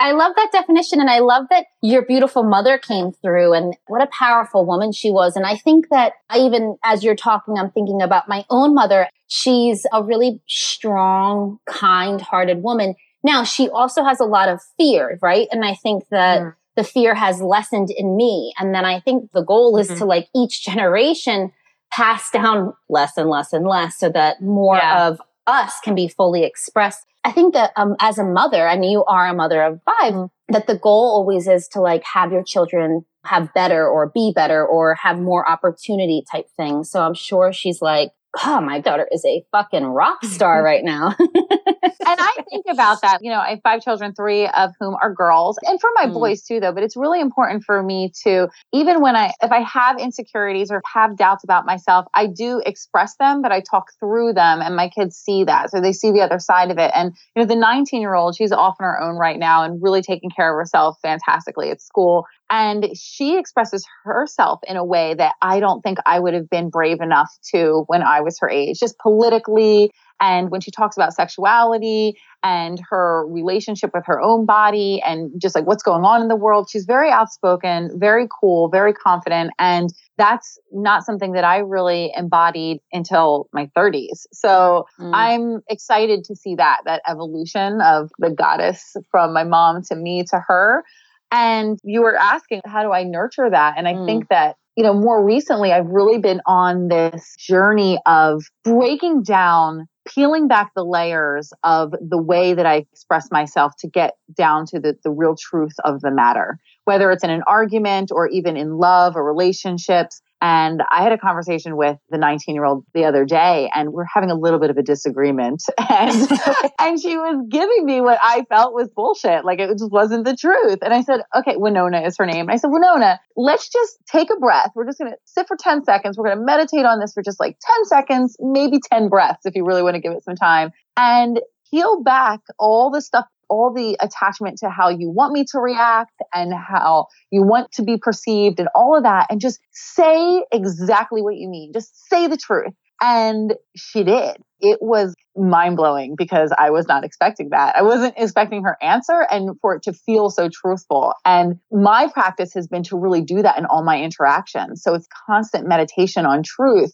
I 0.00 0.12
love 0.12 0.32
that 0.36 0.52
definition. 0.52 1.00
And 1.00 1.10
I 1.10 1.18
love 1.18 1.46
that 1.50 1.66
your 1.82 2.02
beautiful 2.02 2.44
mother 2.44 2.78
came 2.78 3.12
through 3.12 3.52
and 3.52 3.76
what 3.88 4.02
a 4.02 4.06
powerful 4.06 4.64
woman 4.64 4.92
she 4.92 5.10
was. 5.10 5.34
And 5.34 5.44
I 5.44 5.56
think 5.56 5.88
that 5.90 6.12
I 6.30 6.38
even, 6.38 6.76
as 6.84 7.02
you're 7.02 7.16
talking, 7.16 7.56
I'm 7.58 7.70
thinking 7.70 8.00
about 8.00 8.28
my 8.28 8.44
own 8.48 8.74
mother. 8.74 9.08
She's 9.26 9.86
a 9.92 10.02
really 10.02 10.40
strong, 10.46 11.58
kind 11.66 12.20
hearted 12.20 12.62
woman. 12.62 12.94
Now 13.24 13.42
she 13.42 13.68
also 13.68 14.04
has 14.04 14.20
a 14.20 14.24
lot 14.24 14.48
of 14.48 14.60
fear, 14.76 15.18
right? 15.20 15.48
And 15.50 15.64
I 15.64 15.74
think 15.74 16.04
that 16.10 16.42
mm. 16.42 16.54
the 16.76 16.84
fear 16.84 17.14
has 17.14 17.42
lessened 17.42 17.90
in 17.90 18.16
me. 18.16 18.54
And 18.56 18.72
then 18.72 18.84
I 18.84 19.00
think 19.00 19.32
the 19.32 19.42
goal 19.42 19.78
is 19.78 19.88
mm-hmm. 19.88 19.98
to 19.98 20.04
like 20.04 20.28
each 20.34 20.64
generation 20.64 21.52
pass 21.92 22.30
down 22.30 22.72
less 22.88 23.16
and 23.16 23.28
less 23.28 23.52
and 23.52 23.66
less 23.66 23.98
so 23.98 24.08
that 24.10 24.42
more 24.42 24.76
yeah. 24.76 25.08
of 25.08 25.20
us 25.46 25.80
can 25.82 25.94
be 25.94 26.08
fully 26.08 26.44
expressed. 26.44 27.04
I 27.24 27.32
think 27.32 27.54
that 27.54 27.72
um, 27.76 27.96
as 28.00 28.18
a 28.18 28.24
mother, 28.24 28.68
I 28.68 28.78
mean, 28.78 28.90
you 28.90 29.04
are 29.04 29.26
a 29.26 29.34
mother 29.34 29.62
of 29.62 29.80
5 30.00 30.12
mm-hmm. 30.12 30.52
that 30.52 30.66
the 30.66 30.76
goal 30.76 31.12
always 31.14 31.48
is 31.48 31.68
to 31.68 31.80
like 31.80 32.04
have 32.04 32.32
your 32.32 32.44
children 32.44 33.04
have 33.24 33.52
better 33.52 33.86
or 33.86 34.08
be 34.08 34.32
better 34.34 34.64
or 34.64 34.94
have 34.94 35.18
more 35.18 35.48
opportunity 35.48 36.24
type 36.30 36.46
thing. 36.56 36.84
So 36.84 37.02
I'm 37.02 37.14
sure 37.14 37.52
she's 37.52 37.82
like, 37.82 38.12
oh, 38.44 38.60
my 38.60 38.80
daughter 38.80 39.08
is 39.10 39.24
a 39.24 39.42
fucking 39.52 39.84
rock 39.84 40.18
star 40.24 40.62
right 40.62 40.84
now. 40.84 41.14
and 41.18 41.96
I 42.06 42.34
think 42.50 42.66
about 42.70 43.00
that. 43.02 43.18
You 43.20 43.30
know, 43.30 43.40
I 43.40 43.50
have 43.50 43.60
five 43.62 43.82
children, 43.82 44.14
three 44.14 44.46
of 44.46 44.70
whom 44.78 44.96
are 45.02 45.12
girls, 45.12 45.58
and 45.62 45.80
for 45.80 45.90
my 45.94 46.06
mm. 46.06 46.14
boys 46.14 46.42
too, 46.42 46.60
though. 46.60 46.72
But 46.72 46.82
it's 46.82 46.96
really 46.96 47.20
important 47.20 47.64
for 47.64 47.82
me 47.82 48.12
to, 48.24 48.48
even 48.72 49.00
when 49.00 49.16
I, 49.16 49.32
if 49.42 49.50
I 49.50 49.60
have 49.60 49.98
insecurities 49.98 50.70
or 50.70 50.82
have 50.92 51.16
doubts 51.16 51.44
about 51.44 51.66
myself, 51.66 52.06
I 52.14 52.26
do 52.26 52.62
express 52.64 53.16
them, 53.16 53.42
but 53.42 53.52
I 53.52 53.60
talk 53.60 53.86
through 53.98 54.34
them, 54.34 54.60
and 54.60 54.76
my 54.76 54.88
kids 54.88 55.16
see 55.16 55.44
that, 55.44 55.70
so 55.70 55.80
they 55.80 55.92
see 55.92 56.12
the 56.12 56.20
other 56.20 56.38
side 56.38 56.70
of 56.70 56.78
it. 56.78 56.90
And 56.94 57.12
you 57.34 57.42
know, 57.42 57.46
the 57.46 57.56
19 57.56 58.00
year 58.00 58.14
old, 58.14 58.36
she's 58.36 58.52
off 58.52 58.76
on 58.80 58.84
her 58.84 59.00
own 59.00 59.16
right 59.16 59.38
now 59.38 59.64
and 59.64 59.82
really 59.82 60.02
taking 60.02 60.30
care 60.30 60.52
of 60.52 60.58
herself 60.58 60.98
fantastically 61.02 61.70
at 61.70 61.80
school. 61.80 62.24
And 62.50 62.88
she 62.96 63.38
expresses 63.38 63.86
herself 64.04 64.60
in 64.66 64.76
a 64.76 64.84
way 64.84 65.14
that 65.14 65.34
I 65.42 65.60
don't 65.60 65.82
think 65.82 65.98
I 66.06 66.18
would 66.18 66.34
have 66.34 66.48
been 66.48 66.70
brave 66.70 67.00
enough 67.00 67.30
to 67.52 67.84
when 67.88 68.02
I 68.02 68.20
was 68.20 68.38
her 68.40 68.48
age, 68.48 68.78
just 68.80 68.98
politically 68.98 69.90
and 70.20 70.50
when 70.50 70.60
she 70.60 70.70
talks 70.70 70.96
about 70.96 71.12
sexuality 71.12 72.18
and 72.42 72.80
her 72.90 73.26
relationship 73.28 73.90
with 73.94 74.04
her 74.06 74.20
own 74.20 74.46
body 74.46 75.00
and 75.04 75.30
just 75.40 75.54
like 75.54 75.66
what's 75.66 75.82
going 75.82 76.04
on 76.04 76.22
in 76.22 76.28
the 76.28 76.36
world, 76.36 76.68
she's 76.70 76.84
very 76.84 77.10
outspoken, 77.10 77.90
very 77.98 78.26
cool, 78.40 78.68
very 78.68 78.92
confident. 78.92 79.52
And 79.58 79.92
that's 80.16 80.58
not 80.72 81.04
something 81.04 81.32
that 81.32 81.44
I 81.44 81.58
really 81.58 82.12
embodied 82.16 82.80
until 82.92 83.48
my 83.52 83.70
30s. 83.76 84.26
So 84.32 84.86
mm. 84.98 85.10
I'm 85.14 85.60
excited 85.68 86.24
to 86.24 86.34
see 86.34 86.56
that, 86.56 86.78
that 86.84 87.02
evolution 87.08 87.80
of 87.80 88.10
the 88.18 88.30
goddess 88.30 88.96
from 89.10 89.32
my 89.32 89.44
mom 89.44 89.82
to 89.84 89.94
me 89.94 90.24
to 90.30 90.42
her. 90.48 90.84
And 91.30 91.78
you 91.84 92.02
were 92.02 92.16
asking, 92.16 92.62
how 92.64 92.82
do 92.82 92.92
I 92.92 93.04
nurture 93.04 93.50
that? 93.50 93.74
And 93.76 93.86
I 93.86 93.94
mm. 93.94 94.06
think 94.06 94.28
that 94.28 94.56
you 94.76 94.84
know, 94.84 94.94
more 94.94 95.24
recently, 95.24 95.72
I've 95.72 95.88
really 95.88 96.20
been 96.20 96.40
on 96.46 96.86
this 96.86 97.34
journey 97.36 97.98
of 98.06 98.44
breaking 98.62 99.24
down 99.24 99.88
peeling 100.08 100.48
back 100.48 100.70
the 100.74 100.84
layers 100.84 101.52
of 101.62 101.92
the 102.00 102.20
way 102.20 102.54
that 102.54 102.66
I 102.66 102.86
express 102.92 103.30
myself 103.30 103.72
to 103.80 103.88
get 103.88 104.14
down 104.34 104.66
to 104.66 104.80
the, 104.80 104.96
the 105.04 105.10
real 105.10 105.36
truth 105.38 105.74
of 105.84 106.00
the 106.00 106.10
matter, 106.10 106.58
whether 106.84 107.10
it's 107.10 107.24
in 107.24 107.30
an 107.30 107.42
argument 107.46 108.10
or 108.12 108.28
even 108.28 108.56
in 108.56 108.78
love 108.78 109.16
or 109.16 109.24
relationships. 109.24 110.22
And 110.40 110.82
I 110.90 111.02
had 111.02 111.12
a 111.12 111.18
conversation 111.18 111.76
with 111.76 111.96
the 112.10 112.18
19 112.18 112.54
year 112.54 112.64
old 112.64 112.84
the 112.94 113.04
other 113.04 113.24
day 113.24 113.68
and 113.74 113.92
we're 113.92 114.04
having 114.12 114.30
a 114.30 114.34
little 114.34 114.60
bit 114.60 114.70
of 114.70 114.76
a 114.76 114.82
disagreement. 114.82 115.62
And, 115.90 116.30
and 116.78 117.00
she 117.00 117.16
was 117.16 117.46
giving 117.48 117.84
me 117.84 118.00
what 118.00 118.18
I 118.22 118.44
felt 118.48 118.74
was 118.74 118.88
bullshit. 118.94 119.44
Like 119.44 119.58
it 119.58 119.70
just 119.70 119.90
wasn't 119.90 120.26
the 120.26 120.36
truth. 120.36 120.78
And 120.82 120.92
I 120.92 121.00
said, 121.00 121.20
okay, 121.34 121.56
Winona 121.56 122.02
is 122.02 122.16
her 122.18 122.26
name. 122.26 122.42
And 122.42 122.50
I 122.50 122.56
said, 122.56 122.68
Winona, 122.70 123.18
let's 123.36 123.68
just 123.68 123.98
take 124.10 124.28
a 124.30 124.36
breath. 124.36 124.70
We're 124.74 124.84
just 124.84 124.98
going 124.98 125.10
to 125.10 125.16
sit 125.24 125.48
for 125.48 125.56
10 125.58 125.84
seconds. 125.84 126.18
We're 126.18 126.26
going 126.26 126.38
to 126.38 126.44
meditate 126.44 126.84
on 126.84 127.00
this 127.00 127.14
for 127.14 127.22
just 127.22 127.40
like 127.40 127.56
10 127.76 127.84
seconds, 127.86 128.36
maybe 128.38 128.80
10 128.92 129.08
breaths 129.08 129.46
if 129.46 129.56
you 129.56 129.64
really 129.64 129.82
want 129.82 129.94
to 129.94 130.00
give 130.00 130.12
it 130.12 130.22
some 130.24 130.36
time 130.36 130.70
and 130.96 131.40
peel 131.70 132.02
back 132.02 132.40
all 132.58 132.90
the 132.90 133.00
stuff 133.00 133.26
all 133.48 133.72
the 133.74 133.96
attachment 134.00 134.58
to 134.58 134.70
how 134.70 134.88
you 134.88 135.10
want 135.10 135.32
me 135.32 135.44
to 135.52 135.58
react 135.58 136.14
and 136.34 136.52
how 136.52 137.06
you 137.30 137.42
want 137.42 137.72
to 137.72 137.82
be 137.82 137.96
perceived 137.96 138.60
and 138.60 138.68
all 138.74 138.96
of 138.96 139.02
that 139.04 139.26
and 139.30 139.40
just 139.40 139.60
say 139.72 140.44
exactly 140.52 141.22
what 141.22 141.36
you 141.36 141.48
mean. 141.48 141.72
Just 141.72 142.08
say 142.08 142.26
the 142.26 142.36
truth. 142.36 142.74
And 143.00 143.54
she 143.76 144.02
did. 144.02 144.38
It 144.60 144.78
was 144.80 145.14
mind 145.36 145.76
blowing 145.76 146.16
because 146.18 146.52
I 146.58 146.70
was 146.70 146.88
not 146.88 147.04
expecting 147.04 147.50
that. 147.50 147.76
I 147.76 147.82
wasn't 147.82 148.14
expecting 148.16 148.64
her 148.64 148.76
answer 148.82 149.24
and 149.30 149.50
for 149.60 149.76
it 149.76 149.84
to 149.84 149.92
feel 149.92 150.30
so 150.30 150.48
truthful. 150.48 151.12
And 151.24 151.60
my 151.70 152.08
practice 152.12 152.54
has 152.54 152.66
been 152.66 152.82
to 152.84 152.98
really 152.98 153.22
do 153.22 153.42
that 153.42 153.56
in 153.56 153.66
all 153.66 153.84
my 153.84 154.00
interactions. 154.02 154.82
So 154.82 154.94
it's 154.94 155.06
constant 155.28 155.68
meditation 155.68 156.26
on 156.26 156.42
truth 156.42 156.92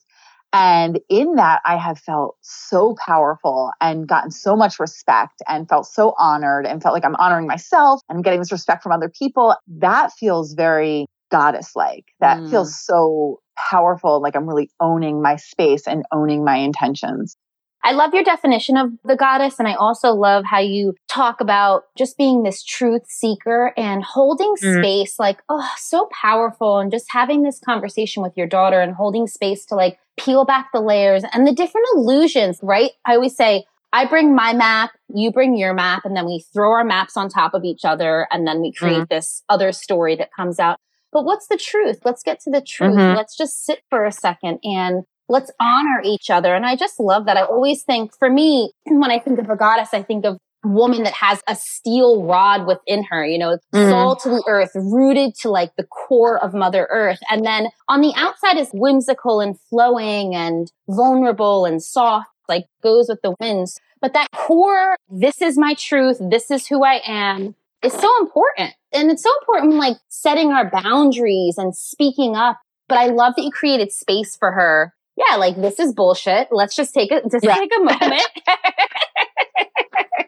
and 0.54 1.00
in 1.08 1.34
that, 1.34 1.60
I 1.64 1.76
have 1.76 1.98
felt 1.98 2.36
so 2.40 2.94
powerful 3.04 3.72
and 3.80 4.06
gotten 4.06 4.30
so 4.30 4.54
much 4.54 4.78
respect 4.78 5.42
and 5.48 5.68
felt 5.68 5.84
so 5.84 6.14
honored 6.16 6.64
and 6.64 6.80
felt 6.80 6.94
like 6.94 7.04
I'm 7.04 7.16
honoring 7.16 7.48
myself 7.48 8.00
and 8.08 8.16
I'm 8.16 8.22
getting 8.22 8.38
this 8.38 8.52
respect 8.52 8.84
from 8.84 8.92
other 8.92 9.08
people. 9.08 9.56
That 9.66 10.12
feels 10.12 10.54
very 10.54 11.06
goddess 11.32 11.72
like. 11.74 12.04
That 12.20 12.38
mm. 12.38 12.50
feels 12.50 12.78
so 12.80 13.40
powerful. 13.68 14.22
Like 14.22 14.36
I'm 14.36 14.48
really 14.48 14.70
owning 14.78 15.20
my 15.20 15.34
space 15.34 15.88
and 15.88 16.04
owning 16.12 16.44
my 16.44 16.56
intentions. 16.58 17.36
I 17.84 17.92
love 17.92 18.14
your 18.14 18.24
definition 18.24 18.78
of 18.78 18.92
the 19.04 19.14
goddess. 19.14 19.58
And 19.58 19.68
I 19.68 19.74
also 19.74 20.12
love 20.12 20.44
how 20.46 20.58
you 20.58 20.94
talk 21.06 21.42
about 21.42 21.84
just 21.96 22.16
being 22.16 22.42
this 22.42 22.62
truth 22.62 23.02
seeker 23.06 23.74
and 23.76 24.02
holding 24.02 24.54
mm. 24.60 24.80
space, 24.80 25.18
like, 25.18 25.42
oh, 25.50 25.70
so 25.76 26.08
powerful. 26.10 26.78
And 26.78 26.90
just 26.90 27.06
having 27.10 27.42
this 27.42 27.60
conversation 27.60 28.22
with 28.22 28.32
your 28.36 28.46
daughter 28.46 28.80
and 28.80 28.94
holding 28.94 29.26
space 29.26 29.66
to 29.66 29.74
like 29.74 29.98
peel 30.18 30.46
back 30.46 30.70
the 30.72 30.80
layers 30.80 31.24
and 31.32 31.46
the 31.46 31.52
different 31.52 31.86
illusions, 31.94 32.58
right? 32.62 32.92
I 33.04 33.16
always 33.16 33.36
say, 33.36 33.66
I 33.92 34.06
bring 34.06 34.34
my 34.34 34.54
map, 34.54 34.92
you 35.14 35.30
bring 35.30 35.56
your 35.56 35.74
map, 35.74 36.04
and 36.04 36.16
then 36.16 36.24
we 36.24 36.42
throw 36.52 36.72
our 36.72 36.84
maps 36.84 37.16
on 37.16 37.28
top 37.28 37.54
of 37.54 37.64
each 37.64 37.84
other. 37.84 38.26
And 38.30 38.46
then 38.46 38.62
we 38.62 38.72
create 38.72 39.02
mm. 39.02 39.08
this 39.10 39.42
other 39.50 39.72
story 39.72 40.16
that 40.16 40.30
comes 40.34 40.58
out. 40.58 40.78
But 41.12 41.24
what's 41.24 41.46
the 41.46 41.58
truth? 41.58 42.00
Let's 42.04 42.22
get 42.24 42.40
to 42.40 42.50
the 42.50 42.60
truth. 42.60 42.96
Mm-hmm. 42.96 43.16
Let's 43.16 43.36
just 43.36 43.64
sit 43.64 43.82
for 43.88 44.04
a 44.04 44.10
second 44.10 44.58
and 44.64 45.04
let's 45.28 45.50
honor 45.60 46.02
each 46.04 46.30
other. 46.30 46.54
And 46.54 46.66
I 46.66 46.76
just 46.76 47.00
love 47.00 47.26
that. 47.26 47.36
I 47.36 47.42
always 47.42 47.82
think 47.82 48.16
for 48.18 48.30
me, 48.30 48.72
when 48.84 49.10
I 49.10 49.18
think 49.18 49.38
of 49.38 49.48
a 49.50 49.56
goddess, 49.56 49.90
I 49.92 50.02
think 50.02 50.24
of 50.24 50.38
woman 50.64 51.02
that 51.02 51.12
has 51.12 51.42
a 51.46 51.54
steel 51.54 52.24
rod 52.24 52.66
within 52.66 53.04
her, 53.04 53.24
you 53.24 53.38
know, 53.38 53.58
mm-hmm. 53.74 53.90
soul 53.90 54.16
to 54.16 54.28
the 54.30 54.44
earth, 54.48 54.70
rooted 54.74 55.34
to 55.34 55.50
like 55.50 55.76
the 55.76 55.84
core 55.84 56.42
of 56.42 56.54
mother 56.54 56.88
earth. 56.90 57.18
And 57.30 57.44
then 57.44 57.68
on 57.88 58.00
the 58.00 58.14
outside 58.16 58.56
is 58.56 58.70
whimsical 58.72 59.40
and 59.40 59.58
flowing 59.68 60.34
and 60.34 60.70
vulnerable 60.88 61.66
and 61.66 61.82
soft, 61.82 62.30
like 62.48 62.64
goes 62.82 63.08
with 63.08 63.20
the 63.22 63.34
winds. 63.40 63.78
But 64.00 64.14
that 64.14 64.28
core, 64.34 64.96
this 65.08 65.40
is 65.40 65.58
my 65.58 65.74
truth. 65.74 66.18
This 66.20 66.50
is 66.50 66.66
who 66.66 66.84
I 66.84 67.00
am 67.06 67.54
is 67.82 67.92
so 67.92 68.10
important. 68.20 68.74
And 68.92 69.10
it's 69.10 69.22
so 69.22 69.32
important, 69.40 69.74
like 69.74 69.96
setting 70.08 70.52
our 70.52 70.70
boundaries 70.70 71.58
and 71.58 71.74
speaking 71.76 72.36
up. 72.36 72.58
But 72.88 72.98
I 72.98 73.06
love 73.06 73.34
that 73.36 73.42
you 73.42 73.50
created 73.50 73.92
space 73.92 74.36
for 74.36 74.52
her 74.52 74.92
yeah, 75.16 75.36
like 75.36 75.56
this 75.56 75.78
is 75.78 75.92
bullshit. 75.92 76.48
Let's 76.50 76.74
just 76.74 76.92
take 76.94 77.10
a 77.12 77.22
just 77.28 77.44
yeah. 77.44 77.54
take 77.54 77.70
a 77.76 77.80
moment. 77.80 78.22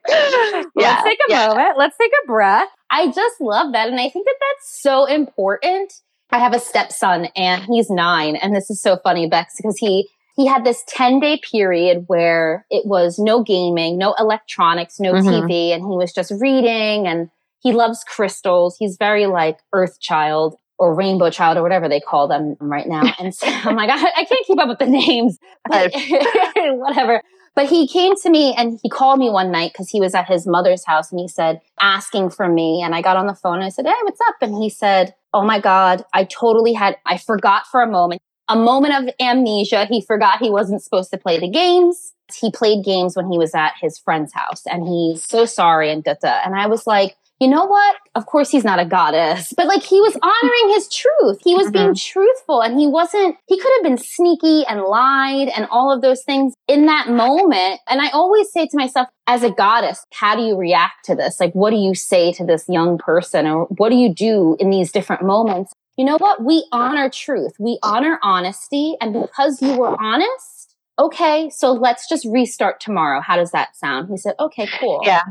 yeah, 0.08 0.64
Let's 0.76 1.04
take 1.04 1.18
a 1.28 1.30
yeah. 1.30 1.48
moment. 1.48 1.78
Let's 1.78 1.96
take 1.96 2.12
a 2.24 2.26
breath. 2.26 2.68
I 2.90 3.06
just 3.06 3.40
love 3.40 3.72
that. 3.72 3.88
And 3.88 3.98
I 3.98 4.08
think 4.08 4.26
that 4.26 4.36
that's 4.40 4.80
so 4.82 5.06
important. 5.06 5.92
I 6.30 6.38
have 6.38 6.54
a 6.54 6.60
stepson 6.60 7.26
and 7.36 7.62
he's 7.64 7.90
nine. 7.90 8.36
And 8.36 8.54
this 8.54 8.70
is 8.70 8.80
so 8.80 8.98
funny, 9.02 9.28
Bex, 9.28 9.54
because 9.56 9.78
he, 9.78 10.08
he 10.34 10.46
had 10.46 10.64
this 10.64 10.82
10 10.88 11.20
day 11.20 11.40
period 11.50 12.04
where 12.06 12.66
it 12.70 12.86
was 12.86 13.18
no 13.18 13.42
gaming, 13.42 13.98
no 13.98 14.14
electronics, 14.18 15.00
no 15.00 15.12
mm-hmm. 15.12 15.28
TV. 15.28 15.74
And 15.74 15.82
he 15.82 15.96
was 15.96 16.12
just 16.12 16.32
reading 16.40 17.06
and 17.06 17.30
he 17.60 17.72
loves 17.72 18.04
crystals. 18.04 18.76
He's 18.78 18.96
very 18.98 19.26
like 19.26 19.58
earth 19.72 20.00
child 20.00 20.56
or 20.78 20.94
rainbow 20.94 21.30
child 21.30 21.56
or 21.56 21.62
whatever 21.62 21.88
they 21.88 22.00
call 22.00 22.28
them 22.28 22.56
right 22.60 22.86
now. 22.86 23.02
And 23.18 23.34
so 23.34 23.46
I'm 23.46 23.76
like, 23.76 23.90
I, 23.90 23.96
I 23.96 24.24
can't 24.24 24.46
keep 24.46 24.58
up 24.60 24.68
with 24.68 24.78
the 24.78 24.86
names, 24.86 25.38
but 25.68 25.92
whatever. 26.56 27.22
But 27.54 27.70
he 27.70 27.88
came 27.88 28.14
to 28.16 28.28
me 28.28 28.54
and 28.54 28.78
he 28.82 28.90
called 28.90 29.18
me 29.18 29.30
one 29.30 29.50
night 29.50 29.72
because 29.72 29.88
he 29.88 30.00
was 30.00 30.14
at 30.14 30.28
his 30.28 30.46
mother's 30.46 30.84
house 30.84 31.10
and 31.10 31.18
he 31.18 31.26
said, 31.26 31.62
asking 31.80 32.28
for 32.30 32.46
me. 32.48 32.82
And 32.82 32.94
I 32.94 33.00
got 33.00 33.16
on 33.16 33.26
the 33.26 33.34
phone 33.34 33.54
and 33.56 33.64
I 33.64 33.70
said, 33.70 33.86
Hey, 33.86 33.94
what's 34.02 34.20
up? 34.28 34.34
And 34.42 34.54
he 34.54 34.68
said, 34.68 35.14
Oh 35.32 35.42
my 35.42 35.58
God, 35.58 36.04
I 36.12 36.24
totally 36.24 36.74
had, 36.74 36.96
I 37.06 37.16
forgot 37.16 37.66
for 37.66 37.80
a 37.82 37.86
moment. 37.90 38.20
a 38.48 38.56
moment 38.56 38.94
of 39.08 39.14
amnesia. 39.20 39.86
He 39.86 40.02
forgot 40.02 40.38
he 40.40 40.50
wasn't 40.50 40.82
supposed 40.82 41.10
to 41.12 41.18
play 41.18 41.38
the 41.40 41.48
games. 41.50 42.12
He 42.34 42.50
played 42.50 42.84
games 42.84 43.16
when 43.16 43.30
he 43.30 43.38
was 43.38 43.54
at 43.54 43.72
his 43.80 43.98
friend's 43.98 44.32
house 44.34 44.62
and 44.66 44.86
he's 44.86 45.24
so 45.24 45.46
sorry 45.46 45.90
and 45.90 46.04
da 46.04 46.14
da. 46.20 46.40
And 46.44 46.54
I 46.54 46.66
was 46.66 46.86
like, 46.86 47.16
you 47.40 47.48
know 47.48 47.64
what? 47.66 47.96
Of 48.14 48.24
course 48.24 48.50
he's 48.50 48.64
not 48.64 48.78
a 48.78 48.86
goddess, 48.86 49.52
but 49.56 49.66
like 49.66 49.82
he 49.82 50.00
was 50.00 50.16
honoring 50.22 50.74
his 50.74 50.88
truth. 50.88 51.38
He 51.44 51.54
was 51.54 51.66
mm-hmm. 51.66 51.72
being 51.72 51.94
truthful 51.94 52.62
and 52.62 52.78
he 52.78 52.86
wasn't, 52.86 53.36
he 53.46 53.58
could 53.58 53.70
have 53.76 53.82
been 53.82 53.98
sneaky 53.98 54.64
and 54.66 54.80
lied 54.82 55.48
and 55.54 55.66
all 55.70 55.92
of 55.92 56.00
those 56.00 56.22
things 56.22 56.54
in 56.66 56.86
that 56.86 57.08
moment. 57.08 57.80
And 57.88 58.00
I 58.00 58.08
always 58.10 58.50
say 58.50 58.66
to 58.66 58.76
myself, 58.76 59.08
as 59.26 59.42
a 59.42 59.50
goddess, 59.50 60.06
how 60.12 60.34
do 60.34 60.42
you 60.42 60.56
react 60.56 61.04
to 61.06 61.14
this? 61.14 61.38
Like, 61.38 61.52
what 61.52 61.70
do 61.70 61.76
you 61.76 61.94
say 61.94 62.32
to 62.34 62.44
this 62.44 62.64
young 62.68 62.96
person 62.96 63.46
or 63.46 63.66
what 63.66 63.90
do 63.90 63.96
you 63.96 64.14
do 64.14 64.56
in 64.58 64.70
these 64.70 64.90
different 64.90 65.22
moments? 65.22 65.74
You 65.98 66.04
know 66.04 66.16
what? 66.18 66.42
We 66.42 66.66
honor 66.72 67.10
truth. 67.10 67.52
We 67.58 67.78
honor 67.82 68.18
honesty. 68.22 68.96
And 69.00 69.12
because 69.12 69.60
you 69.60 69.76
were 69.78 69.96
honest, 70.00 70.74
okay, 70.98 71.50
so 71.50 71.72
let's 71.72 72.08
just 72.08 72.26
restart 72.26 72.80
tomorrow. 72.80 73.20
How 73.20 73.36
does 73.36 73.50
that 73.50 73.76
sound? 73.76 74.08
He 74.08 74.16
said, 74.16 74.34
okay, 74.38 74.68
cool. 74.80 75.00
Yeah. 75.04 75.22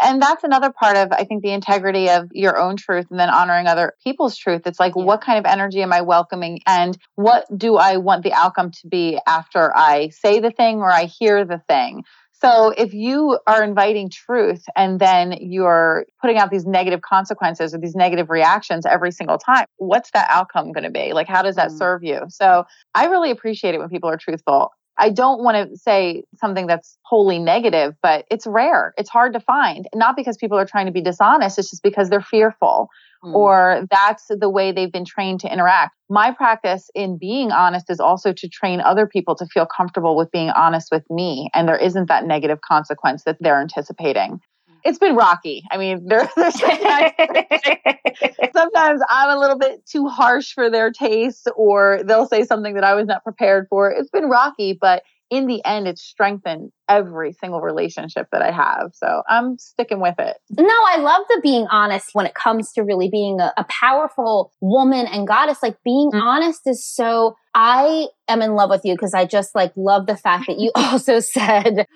And 0.00 0.20
that's 0.22 0.44
another 0.44 0.72
part 0.72 0.96
of, 0.96 1.12
I 1.12 1.24
think, 1.24 1.42
the 1.42 1.52
integrity 1.52 2.08
of 2.08 2.28
your 2.32 2.58
own 2.58 2.76
truth 2.76 3.06
and 3.10 3.18
then 3.18 3.30
honoring 3.30 3.66
other 3.66 3.94
people's 4.02 4.36
truth. 4.36 4.62
It's 4.66 4.80
like, 4.80 4.94
yeah. 4.96 5.04
what 5.04 5.20
kind 5.20 5.38
of 5.38 5.50
energy 5.50 5.82
am 5.82 5.92
I 5.92 6.02
welcoming? 6.02 6.60
And 6.66 6.96
what 7.14 7.46
do 7.56 7.76
I 7.76 7.96
want 7.98 8.22
the 8.22 8.32
outcome 8.32 8.70
to 8.70 8.88
be 8.88 9.18
after 9.26 9.76
I 9.76 10.08
say 10.10 10.40
the 10.40 10.50
thing 10.50 10.78
or 10.78 10.90
I 10.90 11.04
hear 11.04 11.44
the 11.44 11.60
thing? 11.68 12.04
So 12.42 12.70
if 12.76 12.92
you 12.92 13.38
are 13.46 13.62
inviting 13.62 14.10
truth 14.10 14.64
and 14.74 14.98
then 14.98 15.36
you're 15.40 16.06
putting 16.20 16.38
out 16.38 16.50
these 16.50 16.66
negative 16.66 17.00
consequences 17.00 17.72
or 17.72 17.78
these 17.78 17.94
negative 17.94 18.30
reactions 18.30 18.84
every 18.84 19.12
single 19.12 19.38
time, 19.38 19.64
what's 19.76 20.10
that 20.10 20.26
outcome 20.28 20.72
going 20.72 20.82
to 20.82 20.90
be? 20.90 21.12
Like, 21.12 21.28
how 21.28 21.42
does 21.42 21.54
that 21.54 21.70
mm. 21.70 21.78
serve 21.78 22.02
you? 22.02 22.22
So 22.30 22.64
I 22.96 23.06
really 23.06 23.30
appreciate 23.30 23.76
it 23.76 23.78
when 23.78 23.90
people 23.90 24.10
are 24.10 24.16
truthful. 24.16 24.72
I 24.98 25.10
don't 25.10 25.42
want 25.42 25.70
to 25.70 25.76
say 25.76 26.24
something 26.36 26.66
that's 26.66 26.98
wholly 27.02 27.38
negative, 27.38 27.94
but 28.02 28.26
it's 28.30 28.46
rare. 28.46 28.92
It's 28.96 29.08
hard 29.08 29.32
to 29.32 29.40
find. 29.40 29.86
Not 29.94 30.16
because 30.16 30.36
people 30.36 30.58
are 30.58 30.66
trying 30.66 30.86
to 30.86 30.92
be 30.92 31.00
dishonest, 31.00 31.58
it's 31.58 31.70
just 31.70 31.82
because 31.82 32.10
they're 32.10 32.20
fearful 32.20 32.88
mm. 33.24 33.34
or 33.34 33.86
that's 33.90 34.26
the 34.28 34.50
way 34.50 34.72
they've 34.72 34.92
been 34.92 35.04
trained 35.04 35.40
to 35.40 35.52
interact. 35.52 35.96
My 36.08 36.30
practice 36.30 36.90
in 36.94 37.18
being 37.18 37.52
honest 37.52 37.90
is 37.90 38.00
also 38.00 38.32
to 38.32 38.48
train 38.48 38.80
other 38.80 39.06
people 39.06 39.34
to 39.36 39.46
feel 39.46 39.66
comfortable 39.66 40.16
with 40.16 40.30
being 40.30 40.50
honest 40.50 40.88
with 40.92 41.04
me. 41.10 41.48
And 41.54 41.66
there 41.66 41.78
isn't 41.78 42.08
that 42.08 42.26
negative 42.26 42.60
consequence 42.60 43.24
that 43.24 43.38
they're 43.40 43.60
anticipating 43.60 44.40
it's 44.84 44.98
been 44.98 45.16
rocky. 45.16 45.62
I 45.70 45.78
mean, 45.78 46.06
there, 46.06 46.28
there's 46.36 46.58
sometimes, 46.58 47.12
sometimes 48.54 49.00
I'm 49.08 49.36
a 49.36 49.40
little 49.40 49.58
bit 49.58 49.84
too 49.86 50.08
harsh 50.08 50.52
for 50.52 50.70
their 50.70 50.90
taste, 50.90 51.50
or 51.56 52.00
they'll 52.04 52.26
say 52.26 52.44
something 52.44 52.74
that 52.74 52.84
I 52.84 52.94
was 52.94 53.06
not 53.06 53.24
prepared 53.24 53.66
for. 53.68 53.90
It's 53.90 54.10
been 54.10 54.28
rocky, 54.28 54.76
but 54.78 55.02
in 55.32 55.46
the 55.46 55.64
end, 55.64 55.88
it's 55.88 56.02
strengthened 56.02 56.72
every 56.90 57.32
single 57.32 57.62
relationship 57.62 58.26
that 58.32 58.42
I 58.42 58.50
have. 58.50 58.90
So 58.92 59.22
I'm 59.26 59.56
sticking 59.56 59.98
with 59.98 60.16
it. 60.18 60.36
No, 60.50 60.66
I 60.68 60.98
love 60.98 61.22
the 61.30 61.40
being 61.42 61.66
honest 61.70 62.10
when 62.12 62.26
it 62.26 62.34
comes 62.34 62.70
to 62.72 62.82
really 62.82 63.08
being 63.08 63.40
a, 63.40 63.50
a 63.56 63.64
powerful 63.64 64.52
woman 64.60 65.06
and 65.06 65.26
goddess. 65.26 65.62
Like 65.62 65.78
being 65.86 66.10
mm-hmm. 66.12 66.20
honest 66.20 66.60
is 66.66 66.86
so, 66.86 67.34
I 67.54 68.08
am 68.28 68.42
in 68.42 68.56
love 68.56 68.68
with 68.68 68.82
you 68.84 68.92
because 68.92 69.14
I 69.14 69.24
just 69.24 69.54
like 69.54 69.72
love 69.74 70.06
the 70.06 70.18
fact 70.18 70.48
that 70.48 70.58
you 70.58 70.70
also 70.74 71.20
said, 71.20 71.86